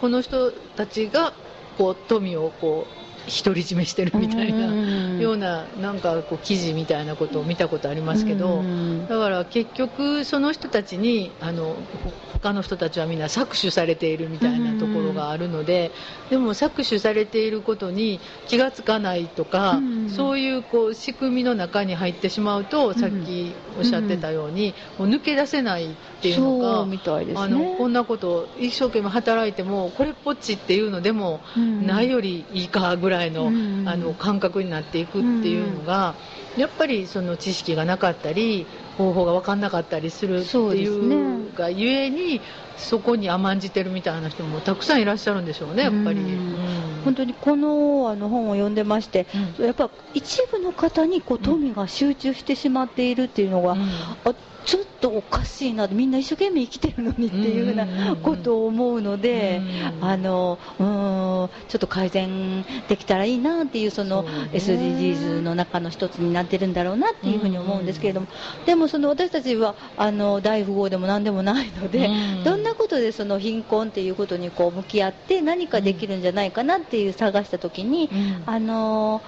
[0.00, 1.32] この人たちが
[1.78, 3.01] こう富をこう
[3.44, 5.20] 独り占めしてるみたいな、うん。
[5.20, 9.06] ようななんかこう記事みたいなことを見たことありますけど、うん。
[9.08, 15.92] だから結局その人たちにあのほ他の人たちはみんな搾取されているみたいなところがあるので、
[16.28, 20.10] でも搾取されていることに気がつかないとか、うん。
[20.10, 27.34] そういうこう仕組みの中に入ってしまうと、さっきおっしゃってたように、もう抜け出せないっていうのがね。
[27.34, 31.86] あのこんなことを一生懸命働いてもこれっぽっちっていうのでも、うん。
[31.86, 33.88] ないよりいいかぐらいの,、うん。
[33.88, 36.14] あの感覚になっていくっていうのが、
[36.56, 38.66] やっぱりその知識がなかったり
[38.98, 42.40] 方法が分かんなかったりするっていうねがゆえに
[42.76, 46.20] そこに甘んじてるみたいな人もたくさんいらっしゃるんでしょうねやっぱり。
[46.20, 46.28] うん。
[46.28, 47.02] うん。
[47.04, 49.26] 本当にこのあの本を読んでまして、
[49.58, 49.64] うん。
[49.66, 53.80] やっぱ一部の方にこう富が集中してしまっているっていうのが、うん。
[53.80, 58.16] あちょっとおかしいなみんな一生懸命生きてるのにっていうふうなん。
[58.16, 59.60] ことを思うので、
[60.00, 60.04] うん。
[60.04, 68.26] あのうーんちょっと改善できたらいいなっていうその SDGs の中の一つになってるんだろうなっていうふうに思うんですけれども、
[68.66, 72.44] でもその私たちはあの大富豪でも何でもないので、うん。
[72.44, 78.42] どんなことでその貧困っていうことにこう向き合って何かできるんじゃないかなっていう探した時に、うん。
[78.46, 79.22] あの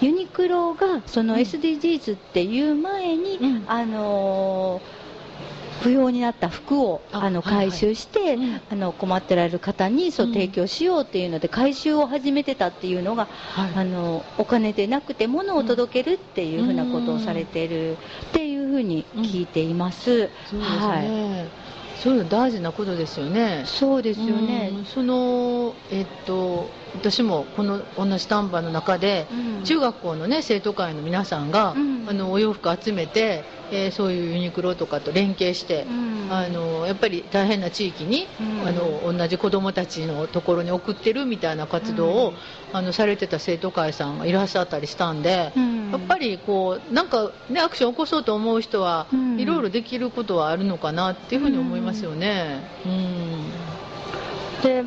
[0.00, 1.40] ユニクロがそのうん。
[1.40, 3.64] SDGs っていう前に、うん。
[3.66, 4.80] あの
[5.80, 7.68] 不要になった服をああのはいはい。
[7.68, 8.60] 回収して、うん。
[8.70, 13.72] あの困ってられる方にそううん提供しようっていうので回収を始めてたっていうのが、はい。
[13.74, 17.96] あのお金でなくて物を届けるっていうふうなことをされてるっ
[18.32, 20.04] ていうふうに聞いています。
[20.04, 21.68] そうですね、はい。
[21.98, 23.62] そういうの大事なことですよね。
[23.66, 24.72] そうですよね。
[24.74, 24.84] うん。
[24.84, 29.64] そのえっと私もこの同じ丹波の中で、うん。
[29.64, 32.04] 中学校のね生徒会の皆さんが、うん。
[32.08, 36.28] あのお洋服集めて、えーそういうユニクロとかと連携して、うん。
[36.32, 38.68] あのやっぱり大変な地域に、うん。
[38.68, 42.36] あの同じ子どもたちのところに送ってるみたいな活動を、うん。
[42.72, 45.90] あのされてた生徒会さんがいらっしゃったりしたんで、うん。
[45.90, 49.38] やっぱりこうなんか、ね、アクションを起こそうと思う人は、うん。
[49.40, 52.60] いろいろできることはあるのかなっていうふうに思いますよね。
[52.86, 53.17] うん
[54.62, 54.84] で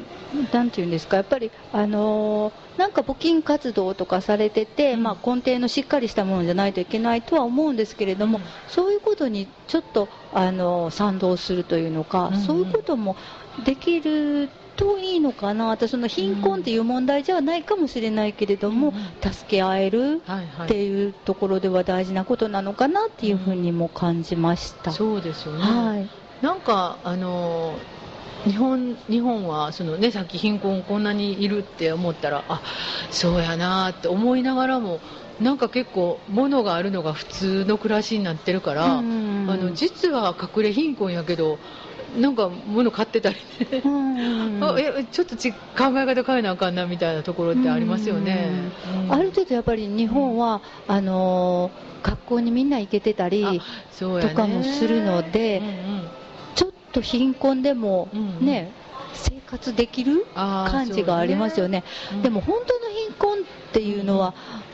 [0.52, 5.04] なんていうんですかやっぱり、あのーなんか募金活動とかされてて、うん。
[5.04, 8.44] まあ、根底のしっかりしたものじゃないといけないとは思うんですけれども、うん。
[8.66, 12.42] そういうことにちょっと、あのー賛同するというのか、うんうん。
[12.42, 13.18] そういうことも
[13.58, 18.94] できるといいのかなとその貧困っていう問題じゃないかもしれないけれども、
[19.24, 20.22] うん助け合える
[20.64, 24.92] っていうところでは大事なことなのかなっていうふうにも感じました。
[24.92, 26.10] そうですよね、はい。
[26.42, 27.80] なんかあの
[28.46, 32.62] 日本日本はその、ね、さっき貧困こんなにいるって思ったらあ
[33.12, 35.00] そうやなって思いながらも
[35.40, 41.58] なんか結構物があるのが普通の暮らしになってるから、うんあの実は隠れ貧困やけど
[42.18, 43.36] なんか物買ってたり
[43.72, 45.58] ね、うん あえちょっとち考
[45.96, 48.50] え方変えなあかんなみたいなところってありますよね、
[49.06, 53.62] うんある程度やっぱり日本は、あのー学校にみんな行けてたり
[54.00, 55.70] とかもするのでうんう
[56.00, 56.21] ん
[56.92, 58.72] と貧困でもね、
[59.14, 61.84] 生活できる感じがありますよね。
[62.24, 63.42] でも本当の貧困っ
[63.74, 64.34] ていうのは、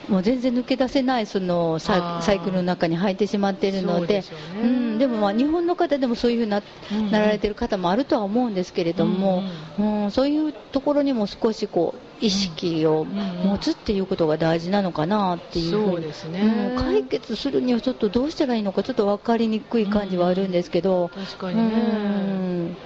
[0.10, 4.22] もう全然抜け出せないそのあサイクルの中に入ってしまっているので。
[4.22, 4.70] そうね。
[4.70, 7.12] うん、でもまあ日本の方でもそういうふうにな,、うん。
[7.12, 9.44] なられてる方もあるとは思うんですけれども、
[9.78, 22.78] うんそういうところにも少しこう意識を持つっていうことが大事なのかなっていうふううですね、うん解決するにはちょっとどうしたらいいのかちょっと分かりにくい感じはあるんですけど、確かにね、うん。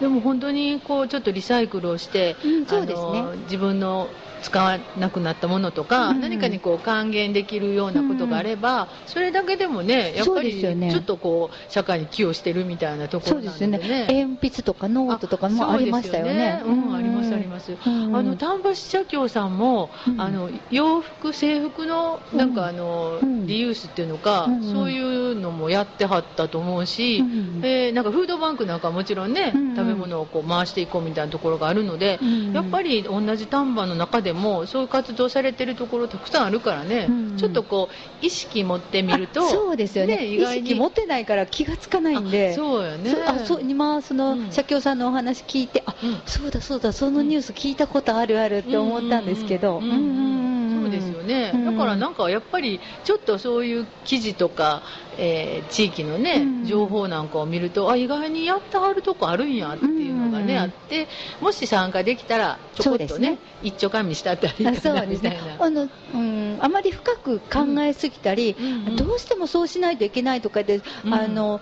[0.00, 3.22] でも本当にこうちょっとリサイクルをして、うんそうですね。
[3.44, 4.08] 自分の
[4.42, 14.06] 使わなくなったものとか、うん何かにこう還元できるようなことがあれば、それだけでもねやっぱりちょっとこう社会に寄与してるみたいなところなのでそうですよね。
[14.06, 16.60] ね鉛筆とかノートとかもありましたよね。
[16.62, 17.72] そうん、ありますあります。
[17.72, 18.16] うん。
[18.16, 20.20] あの丹波社協さんも、うん。
[20.20, 23.46] あの洋服制服のなんかあの、うん。
[23.46, 32.52] リユースっていうのか、うんそういうのもやってはったと思うし、うんえーなんかフードバンクなんかはもちろんね、うん食べ物をこう回していこうみたいなところがあるので、うん。
[32.52, 37.36] やっぱり同じ丹波の中でもそういう活動されてるところたくさんあるからね、うん。
[37.36, 37.88] ちょっとこ
[38.22, 40.16] う意識持ってみるとあそうですよね。
[40.16, 40.68] ね意意外に。
[40.68, 42.50] 識持ってないから気がつかないんで。
[42.52, 43.14] あそうよね。
[43.26, 44.52] あそう今その、うん。
[44.52, 46.20] 社協さんのお話聞いてあ、うん。
[46.26, 49.94] そうだそうだそのニュース聞いたことあるあるって思ったんですけど、うんうんうん
[50.34, 50.82] うん。
[50.82, 54.82] そうですよね、うんだからなんかやっぱりちょっとそういう記事とか、
[55.20, 56.64] えー地域のね、うん。
[56.66, 60.60] 情報なんかを見るとあ意外にやってはるとこあるんやっていうのがね、うん。
[60.60, 61.06] あって
[61.40, 63.38] もし参加できたらちょこっとねね。
[63.62, 65.06] 一丁紙したったらいいあかな。
[65.06, 65.30] みそうですね。
[65.30, 65.64] たいな。
[65.64, 68.56] あの、うん、あまり深く考えすぎたり、
[68.96, 71.14] どうしてもそうしないといけないとかで、うん。
[71.14, 71.60] あの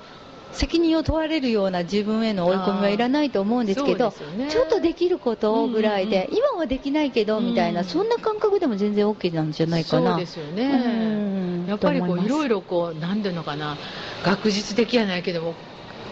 [0.52, 4.50] 責任を問われるような自分への追い込みはいらないと思うんですけどね。
[4.50, 7.86] ちょっとできることぐらいで、うん今はできないけどみたいな、うん。
[7.86, 10.10] そんな感覚でも全然 OK なんじゃないかな。
[10.12, 10.88] そうですよね、う
[11.64, 13.76] んやっぱりこういろいろろこうなんていうのかな
[14.24, 15.54] 学術的やないけども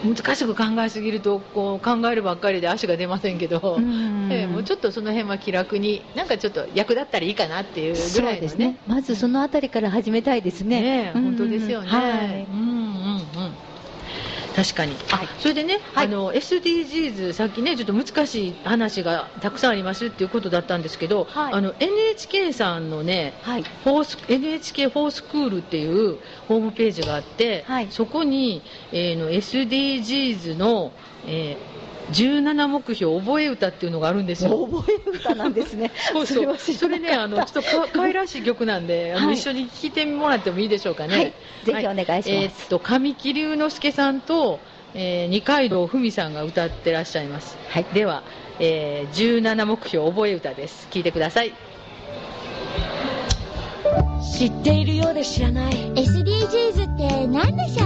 [0.05, 3.79] 難しく考えすぎるとこう考えるばっかりで足が出ませんけど、
[4.29, 8.41] ええもうちょっとその辺は気楽になんかちょっと役立ったらいいかなっていうぐらいのね。
[8.41, 8.77] ですね。
[8.85, 10.81] まずそのあたりから始めたいですね。
[10.81, 12.45] ね本当ですよね、はい。
[12.45, 12.66] うんうんうん
[14.57, 16.07] 確かに、あそれでね、はい。
[16.07, 21.53] あの SDGs さっきねちょっと難しい話がたくさんありますっていうことだったんですけど、はい。
[21.53, 23.63] あの NHK さんのねはい。
[23.63, 27.87] フォース NHK フォースクールっていうホームページがあって、はい。
[27.91, 30.91] そこに、えーの SDGs の、
[31.27, 34.67] えー17目標覚え歌っていうのがあるんですよ。
[34.71, 35.91] 覚え歌なんですね。
[36.13, 41.15] そうそうそれね、あのちょっとか 可愛らしい曲なんで、あのはい一緒に聴いてもらってもいいでしょうかね。
[41.15, 41.33] はい
[41.65, 44.59] ぜひお願いしますえーっと神木隆之介さんと、
[44.93, 47.57] えー二階堂ふみさんが歌ってらっしゃいます。
[47.69, 48.23] はいでは、
[48.59, 50.87] えー17目標覚え歌です。
[50.91, 51.53] 聞いてください。
[54.37, 57.85] 知っているようで知らない SDGs って何でしょ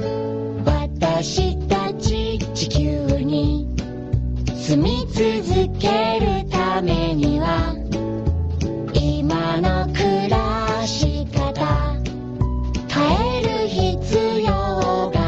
[0.00, 0.64] う？
[0.64, 2.23] 私たち
[2.54, 2.86] 地球
[3.18, 3.66] に
[4.54, 7.74] 住み続けるためには
[8.94, 11.96] 今の暮らし方
[12.88, 15.23] 変える必要が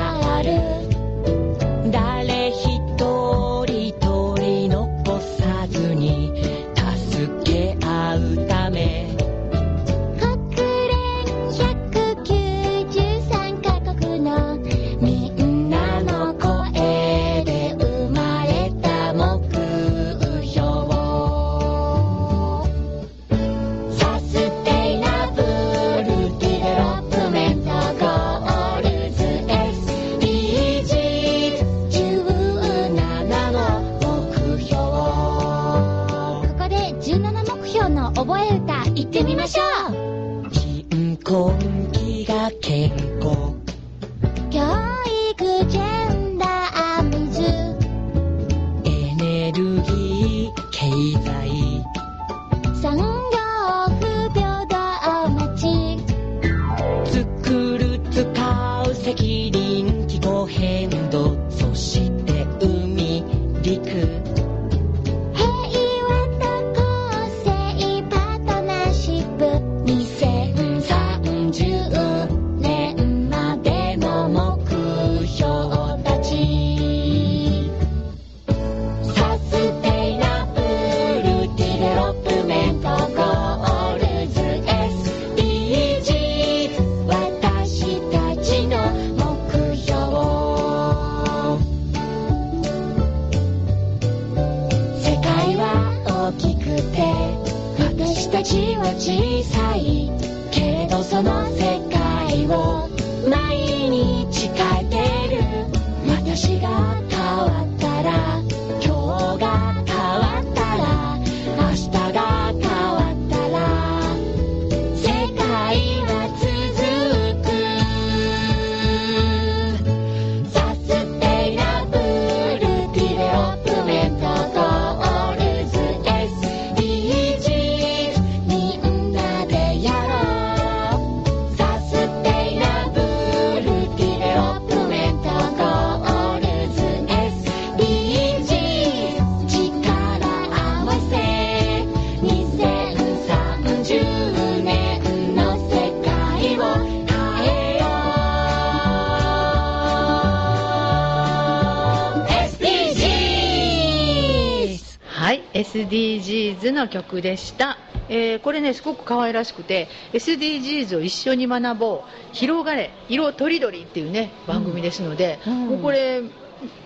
[155.84, 157.76] SDGs の曲でした。
[158.08, 162.00] えーこれね、すごく可愛らしくて、SDGs を一緒に学ぼう、
[162.32, 165.66] 広がれ、色とりどりっていうね、番組ですので、うん。
[165.68, 166.22] もうこれ、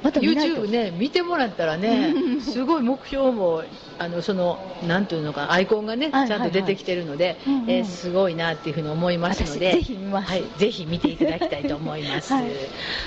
[0.03, 0.63] また見ないと。
[0.65, 3.63] YouTube ね、見てもらったらね、すごい目標も、
[3.99, 7.71] あの、その、なんていうのか、アイコンがね、はいちゃんと出てきてるのでうんう、ん。
[7.71, 10.31] えーすごいなっていうふうに思いますので、私ぜひ見ます。
[10.31, 12.33] はい、ぜひ見ていただきたいと思います。
[12.33, 12.41] は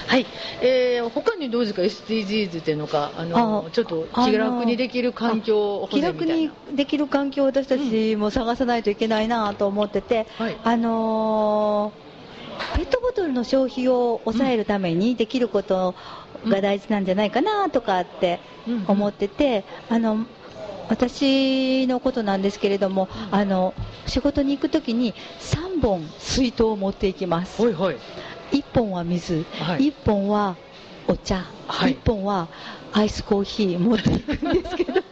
[0.07, 0.21] はい。
[0.21, 0.25] い、
[0.61, 6.49] えー他にどうですか、SDGs っていうのか、あの、あちょっと気楽にできる環境保気楽に。
[6.73, 10.55] できる環境を私たちも探さないといけないなと思ってて、はい。
[10.63, 12.03] あのー
[12.75, 15.95] ペットボトルの消費を抑えるためにできること
[16.47, 18.39] が大事なんじゃないかなとかって
[18.87, 20.25] 思ってて、あの
[20.89, 23.73] 私のことなんですけれども、あの
[24.05, 27.57] 仕事に行くときに3本水筒を持っていきます。
[27.57, 27.95] ほいほい。
[28.51, 30.55] 1本は水、はい1本は
[31.07, 32.47] お茶、はい1本は
[32.91, 35.03] アイスコーヒー持っていくんですけどあ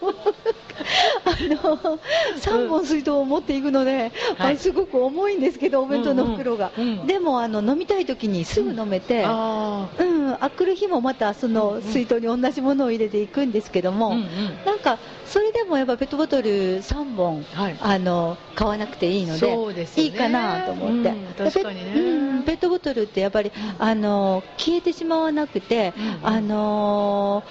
[1.50, 2.00] の
[2.40, 4.58] 3本水筒を持っていくので、あはい。
[4.58, 13.92] すごく重いんですけどお弁当の袋が、うんうんうんでもあの飲みたい時にすぐ飲めて、あうん、あ来る日もまたその水筒に同じものを入れていくんですけどあ。
[13.92, 14.26] も、うんうん。
[14.66, 17.76] なんかそれでもやっぱペットボトル3本、はい。
[17.82, 19.88] あの買わなくていいのでね。
[19.98, 21.92] いいかなと思って、うん確かにね。
[21.94, 27.44] ペうんペットボトルってやっぱり、あの消えてしまわなくて、うんあの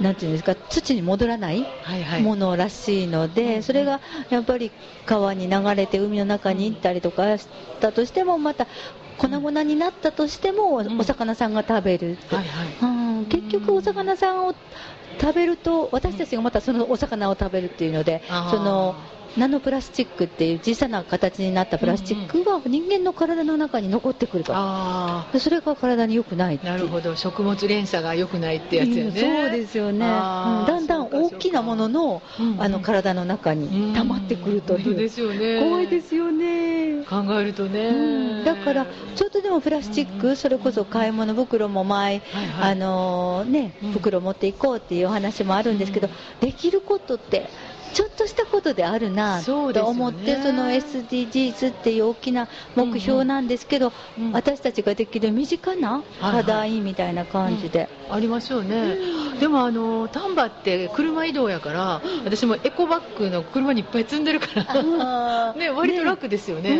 [0.00, 2.22] なんていうんですか土に戻らないはいはい。
[2.22, 4.70] ものらしいので、うんそれがやっぱり
[5.06, 7.48] 川に流れて海の中に行ったりとかし
[7.80, 8.66] たとしてもまた
[9.16, 11.00] 粉々になったとしても、ん。
[11.00, 12.68] お魚さんが食べるって、はいはい。
[12.82, 12.86] う
[13.22, 13.26] ん。
[13.26, 14.54] 結局お魚さんを
[15.20, 18.94] 食べると私たちがまたそのお魚を食べるっていうので、その
[19.38, 26.60] ナノプラスチックっていう小さな形になったプラスチックが人間の体の中に残ってくると、あでそれが体に良くない。
[26.62, 27.14] なるほど。
[27.16, 29.20] 食物連鎖が良くないってやつよね。
[29.20, 30.08] そうですよね、う
[30.64, 32.22] んだんだん大きなものの
[32.58, 35.60] あの体の中に溜まってくるという、ですよね。
[35.60, 37.04] 怖いですよね。
[37.08, 37.88] 考えるとね。
[37.88, 38.44] うん。
[38.44, 42.72] だからちょっとでもプラスチック、それこそ買い物袋も前、はいはい。
[42.72, 43.92] あのねうん。
[43.92, 46.08] 袋持っていこうっていうお話もあるんですけど、
[46.40, 47.48] できることって
[47.92, 54.32] ちょっとしたことであるなと思ってその SDGs っていう大きな目標なんですけど、うん。
[54.32, 58.96] 私たちができる身近な課題みたいな感じで、ありますよね、
[59.40, 66.78] でもあの丹波って車移動やから、私もエコバッグの車にいっぱい積んでるから、 ね、割と楽ですよね、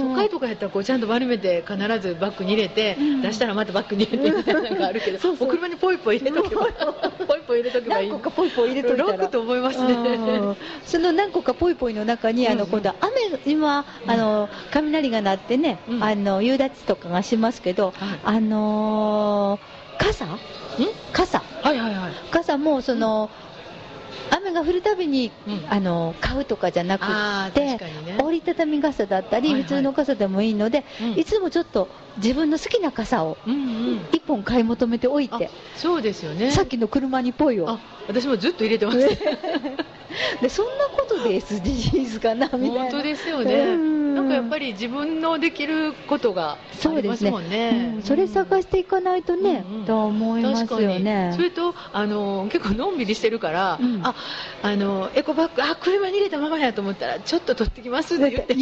[0.00, 3.22] 都会とかやったらこうちゃんと丸めて必ずバッグに入れて、うん。
[3.22, 5.48] 出したらまたバッグに入れてみたいなのがあるけど、そうそう。
[5.48, 6.66] お車にポイポイ入れとけば、
[7.26, 9.12] ポイポイ入れとけばいいポイポイ入れといたら。
[9.16, 9.86] 楽と思いますうん。
[10.02, 10.33] ね。
[10.86, 13.12] その何個かポイポイの中に、あのうん今度は雨
[13.46, 16.02] 今あの雷が鳴ってね、うん。
[16.04, 18.20] あの夕立とかがしますけど、はい。
[18.24, 20.26] あのー傘？
[21.12, 21.38] 傘。
[21.62, 22.12] はいはいはい。
[22.32, 23.30] 傘もその、
[24.30, 25.64] 雨が降るたびに、うん。
[25.68, 27.06] あの買うとかじゃなく
[27.52, 27.78] てね。
[28.22, 29.62] 折りたたみ傘だったり、はいはい。
[29.62, 31.18] 普通の傘でもいいので、うん。
[31.18, 34.00] いつもちょっと自分の好きな傘をうんうん。
[34.12, 36.50] 一本買い求めておいあて、そうですよね。
[36.50, 37.68] さっきの車にポイを。
[37.70, 37.78] あ
[38.08, 38.98] 私もずっと入れてます。
[40.40, 43.54] でそんなことで SDGs かなみたいな本当ですよね。
[43.54, 47.94] うんなんかやっぱり自分のできることがありますもんね。
[47.96, 48.02] うん。
[48.02, 49.84] それ探していかないとね、うんうん。
[49.84, 51.32] と思いますよね。
[51.34, 54.00] それとあの結構のんびりしてるから、うん。
[54.02, 54.14] あ
[54.62, 58.54] あのエコバッグあ車に入れたままやと思ったらちょっと取ってきますって言って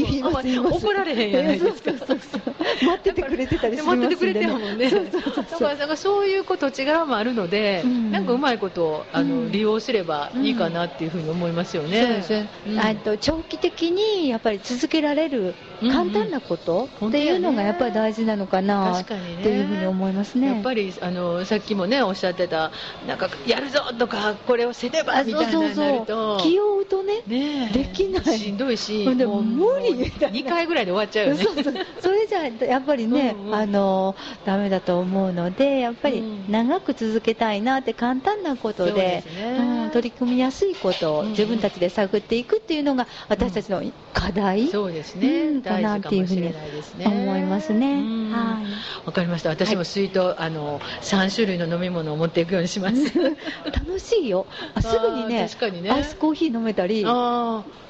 [0.59, 1.91] 怒られへんやないですか。
[2.07, 2.43] そうそう
[2.85, 4.91] 待っててくれてたりしますんで、待っててくれてるもんね。
[4.91, 8.11] だからなんかそういうこと力もあるので、うん。
[8.11, 9.53] なんかうまいことあの、うん。
[9.53, 12.03] 利用すればいいかなっていうふうに思いますよね。
[12.03, 12.31] そうです。
[12.31, 12.81] ね、うん。
[12.81, 15.72] あと長期的にやっぱり続けられる eux.
[15.81, 20.55] 簡単なことうんっていうのがやっぱり大事なのかなっていうふうに思いますね。
[20.55, 22.71] やっぱりあのさっきもねおっしゃってた
[23.07, 26.39] なんかやるぞとかこれをせねばあみたいななると。
[26.41, 27.23] 気負うとね。
[27.27, 27.73] ねえ。
[27.73, 28.39] できない。
[28.39, 29.05] しんどいし。
[29.17, 29.95] でもう無理。
[29.95, 31.45] みたいな2回ぐらいで終わっちゃうよね。
[31.45, 31.75] そうそう。
[32.01, 33.55] それじゃやっぱりね、うんうん。
[33.55, 34.15] あの
[34.45, 36.45] ダメだと思うのでやっぱりうん。
[36.51, 39.25] 長く続けたいなって簡単なことでね。
[39.85, 45.63] うん、取り組みやすいことをうん自分たちで探っていくっていうのが私たちの課題、そうですね、うん
[46.01, 47.07] かもしれないですね。
[47.07, 47.95] 思いますね。
[47.95, 48.31] うん。
[48.31, 49.07] はい。
[49.07, 49.51] わかりました。
[49.51, 52.97] 私も水筒、あの3種類の飲み物を持っていくようにします。
[53.65, 54.47] 楽しいよ。
[54.75, 55.91] あすぐにあねー確かにね。
[55.91, 57.05] アイスコーヒー飲めたり。
[57.07, 57.83] ああ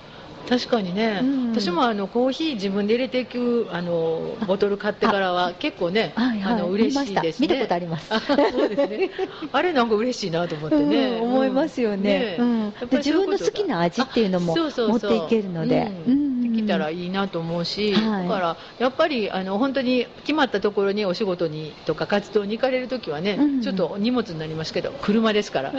[0.49, 1.51] 確かにね、うん。
[1.53, 6.55] 私もあのコーヒー自分で入れていくあのボトル買ってからは結構ね、はいはい。
[6.55, 7.49] あの嬉しいですね。
[7.49, 7.61] 見た。
[7.61, 8.13] ことあります。
[8.13, 9.11] あそうですね。
[9.53, 12.37] あれなんか嬉しいなと思ってね、うん思いますよね。
[12.39, 12.71] うん。
[12.91, 15.93] で自分の好きな味っていうのも持そうっていけるので。
[16.07, 16.13] うん。
[16.13, 16.32] うんで
[16.63, 18.29] きたらいいなと思うし、はい。
[18.29, 23.63] だからやっぱりあの本当に決まったところにお仕事にとか活動に行かれるときはね、うん。
[23.63, 25.73] ちょっと荷物になりますけど車ですから。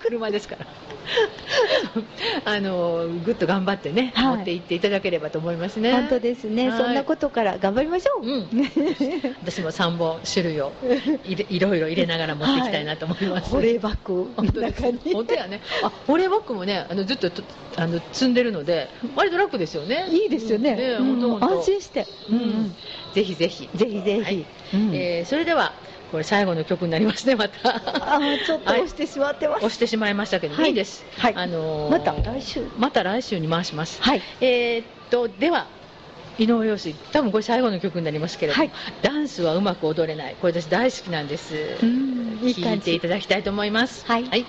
[0.00, 0.66] 車ですから。
[2.44, 4.36] あのぐっと頑張ってね、はい。
[4.36, 5.92] 持って行っていただければと思いますね。
[5.92, 6.78] 本当ですね、はい。
[6.78, 8.48] そんなことから頑張りましょう、うん、
[9.42, 10.72] 私も3本種類を
[11.24, 14.30] いれいろいろ入れながら持っていきたいなと思います、保冷バッグ。
[14.36, 14.48] 本
[15.26, 15.60] 当やね。
[15.82, 17.42] あ保冷バッグもねあのずっとと
[17.76, 20.06] あの積んでるので割と楽ですよね。
[20.10, 20.76] いいですよね,、
[21.40, 22.74] 安心して、うん。
[23.14, 24.46] ぜひぜひ、ぜひぜひ、
[24.92, 25.72] えーそれでは
[26.12, 27.56] これ最後の曲になりますねまた。
[28.16, 30.68] あーちょっと押してしまってます、押してしまいましたけど、はい。
[30.68, 31.34] い、いです、はい。
[31.34, 32.62] あのーまた来週。
[32.78, 34.22] また来週に回します、はい。
[34.40, 35.66] えーっとでは
[36.38, 38.72] 井上陽水多分これ最後の曲になりますけれども、はい。
[39.02, 40.36] ダンスはうまく踊れない。
[40.40, 41.78] これ私大好きなんです。
[41.82, 42.48] うん。
[42.48, 44.04] いていただきたいと思います。
[44.06, 44.46] はい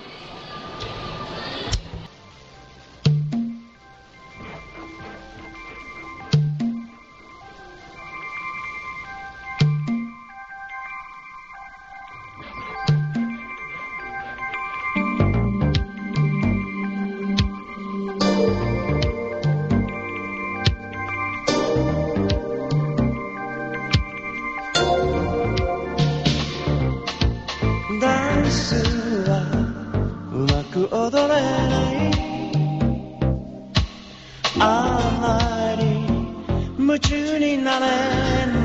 [37.46, 37.86] になれ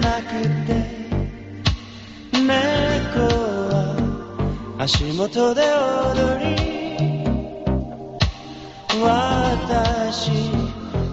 [0.02, 0.32] なく
[0.66, 0.72] て。
[2.34, 2.48] 猫
[3.70, 3.76] は
[4.80, 6.56] 足元で踊り。
[9.04, 10.32] 私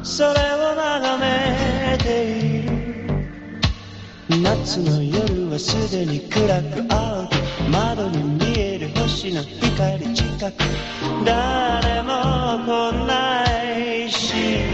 [0.03, 2.69] それを眺めている。
[4.43, 7.35] 夏の夜はすでに暗く青く
[7.71, 10.55] 窓に見える星の光近く。
[11.25, 12.09] 誰も
[12.64, 13.45] 来な
[13.75, 14.68] いし。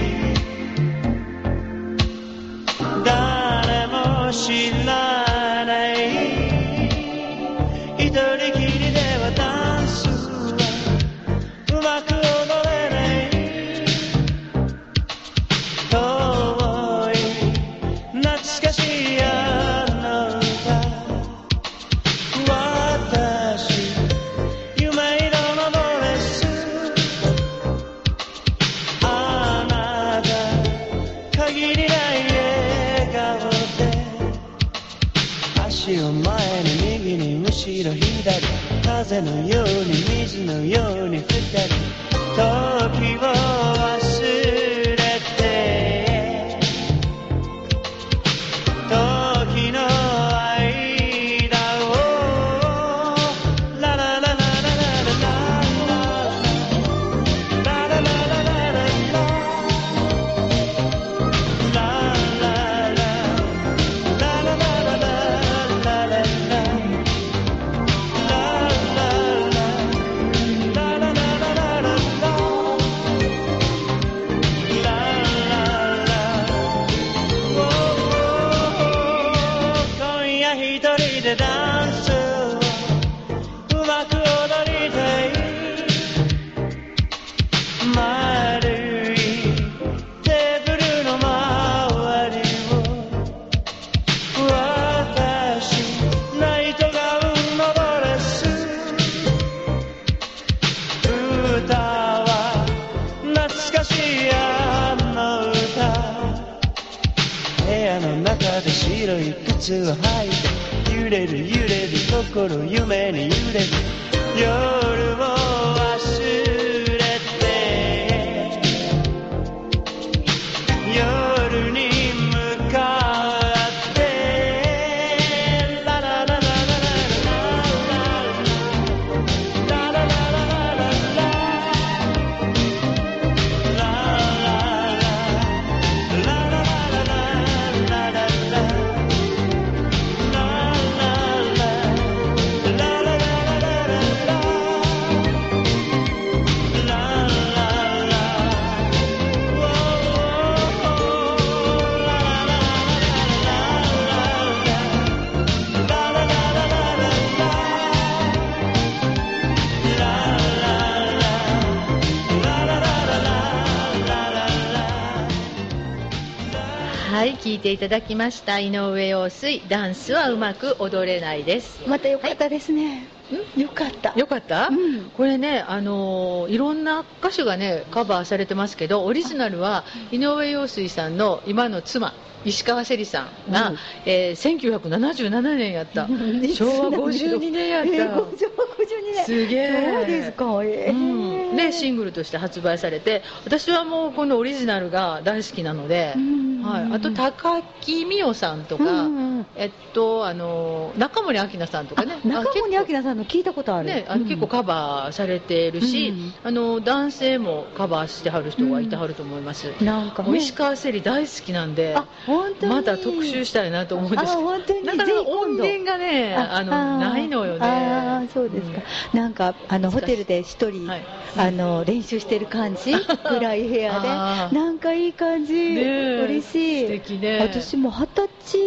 [167.74, 169.60] いただきました井上陽水。
[169.68, 171.80] ダンスはうまく踊れないです。
[171.88, 173.08] また良かったですね、
[173.56, 174.12] うん、よかった。
[174.16, 175.10] よかった、うん。
[175.10, 182.14] これね、あのーいろんな歌手がねカバーされてますけどオリジナルは井上陽水さんの今の妻
[182.44, 183.76] 石川せりさんが、うん。
[184.06, 186.06] えー1977年やった。
[186.54, 189.24] 昭和52年やっえー、た、昭和52年。
[189.24, 189.92] すげえ。
[189.96, 190.44] そうですか。
[190.62, 190.92] えー。
[190.92, 202.14] うん、でシングルとして発売されて私はもうこのオリジナルが大好きなので、うんはい、あと高木美代さんとか、うんうんえっとあの中森明菜さんとかね。
[202.24, 212.72] あ中森明菜さんの聞いたことある、ね、あの結構カバーされてるし、うんあの男性もカバーしてはる人がいてはると思います、なんか、もう石川せり大好きなんであ本当に。
[212.74, 214.22] また特集したいなと思うんです。
[214.22, 214.36] あ
[214.66, 217.58] けどなかなか音源がねあのないのよね。
[217.60, 218.80] あーそうですか、
[219.12, 221.02] なんかあのホテルで一人、はい。
[221.36, 222.94] あの練習してる感じ？
[223.26, 224.08] 暗い部屋で？
[224.56, 226.24] なんかいい感じ、ねえ。
[226.24, 227.38] 嬉しい素敵ね。
[227.40, 228.58] 私も二十歳。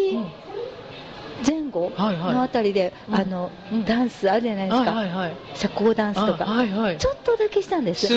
[1.45, 2.33] 前後はいはい。
[2.33, 3.15] のあたりで、うん。
[3.15, 3.85] あのうん。
[3.85, 5.37] ダンスあるじゃないですか、はいはいはい。
[5.55, 6.97] 社交ダンスとか、あはいはい。
[6.97, 8.07] ちょっとだけしたんです。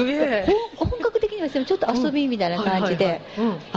[0.76, 3.22] 本格的にはしてもちょっと遊びみたいな感じで、はいはい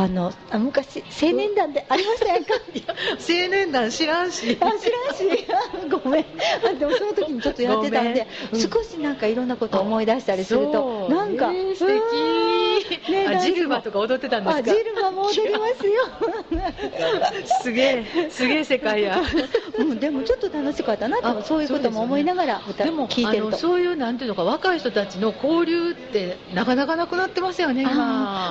[0.04, 0.34] はいうん。
[0.52, 2.54] あ昔青年団でありましたやんか。
[3.20, 4.58] 青年団知らんし。
[4.60, 5.46] あ知らんし。
[6.04, 6.26] ごめん。
[6.66, 8.60] あでもその時にちょっとやってたんで、うん。
[8.60, 14.72] 少しなんかいろんなことを思い出したりするとなんか、えー素敵、ーねあジルバとか踊ってたんですか？
[14.72, 15.94] あジルバも踊りますよ。
[17.62, 18.30] すげえ。
[18.30, 19.22] すげえ世界や
[19.78, 23.58] うん、でもちょっと楽しかったなとあそういうことも思いながら歌でもあの聞いてると。
[23.58, 27.86] そういうなんていうのか若い人たちの交流ってなかなかなくなってますよね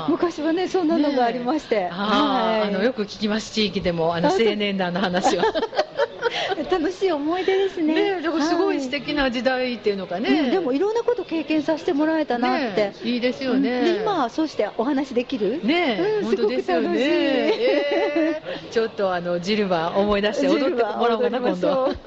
[0.08, 2.68] 昔はねそんなのがありまして、あーはい。
[2.68, 5.44] あのよく聞きます地域でもあの青年団の話は
[6.70, 7.94] 楽しい思い出ですね。
[8.16, 15.60] ねだからすごい素は敵な時代っていうのかいね、うんでもいろんなこと経験させてもらえたなって、ねいいですよね、うんで今はそうしてお話できる？
[15.64, 16.72] ねえ、うんすごく楽しい。
[16.72, 18.70] えー。
[18.70, 21.92] ちょっとあのジルバ思い出して踊ってもらおうかな今度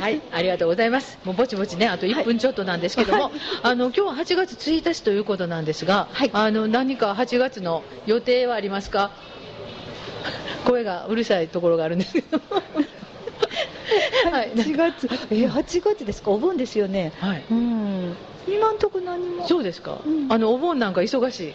[0.00, 1.18] はい、ありがとうございます。
[1.24, 3.32] もうぼちぼちね、あと1分ちょっとなんですけども、はい
[3.62, 9.10] あの今日は8月1日ということなんですが、はいあの何か8月の予定はありますか？
[10.66, 12.40] 声がうるさいところがあるんですけど。
[14.32, 16.30] はい、8月えー8月ですか？
[16.30, 17.44] お盆ですよねはい。
[17.50, 18.16] うん
[18.48, 19.98] 今んとこ何もそうですか。
[20.04, 21.54] うんあのお盆なんか忙しい。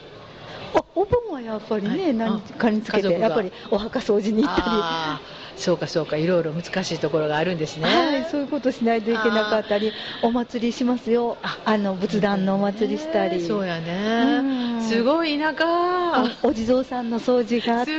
[0.74, 2.14] あお盆はやっぱりね、はい。
[2.14, 5.42] 何かにつけてやっぱりお墓掃除に行ったり。
[5.58, 7.84] そうかそうか、いろいろ難しいところがあるんですね。
[7.84, 9.92] はい、そういうことしないといけなかったり、
[10.24, 14.78] お祭りしますよ、ああの仏壇のお祭りしたり、ねそうやうね。
[14.78, 14.82] ん。
[14.82, 15.66] すごい田舎。
[15.68, 17.92] あお地蔵さんの掃除があった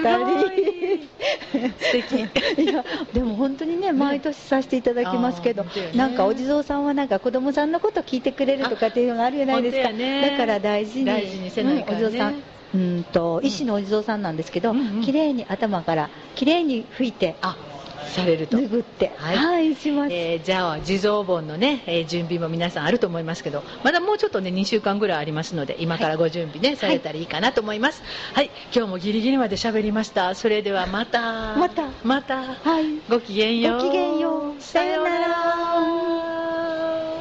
[0.50, 1.08] り。
[1.78, 2.22] 素敵。
[2.62, 5.70] いやでも本当にね、毎年させていただきますけど、ね。
[5.94, 10.30] なんかお地蔵さんはなんか子供さんのこと聞いてくれるとかっていうのがあるじゃないですか、ね。
[10.30, 12.04] だから大事に大事にせないからね。
[12.04, 12.42] うんお地蔵さん
[12.74, 17.56] うんと医師のお地蔵さんなんですけど、綺麗に頭から綺麗に拭いてあ、
[18.12, 18.58] されると。
[18.58, 19.12] 拭って。
[19.16, 19.36] はい。
[19.36, 28.02] はい、します、えーじゃあ地蔵盆のね、えー準備も皆さんあると思いますけどまだもうちょっとね2週間ぐらいありますので今からご準備ね、されたらいいかなと思います。
[28.34, 30.34] はい、今日もギリギリまで喋りました。
[30.34, 31.56] それではまた。
[31.56, 31.88] また。
[32.04, 32.54] また。
[32.54, 33.00] はい。
[33.08, 33.78] ごきげんよう。
[33.78, 34.62] ごきげんよう。
[34.62, 37.11] さようなら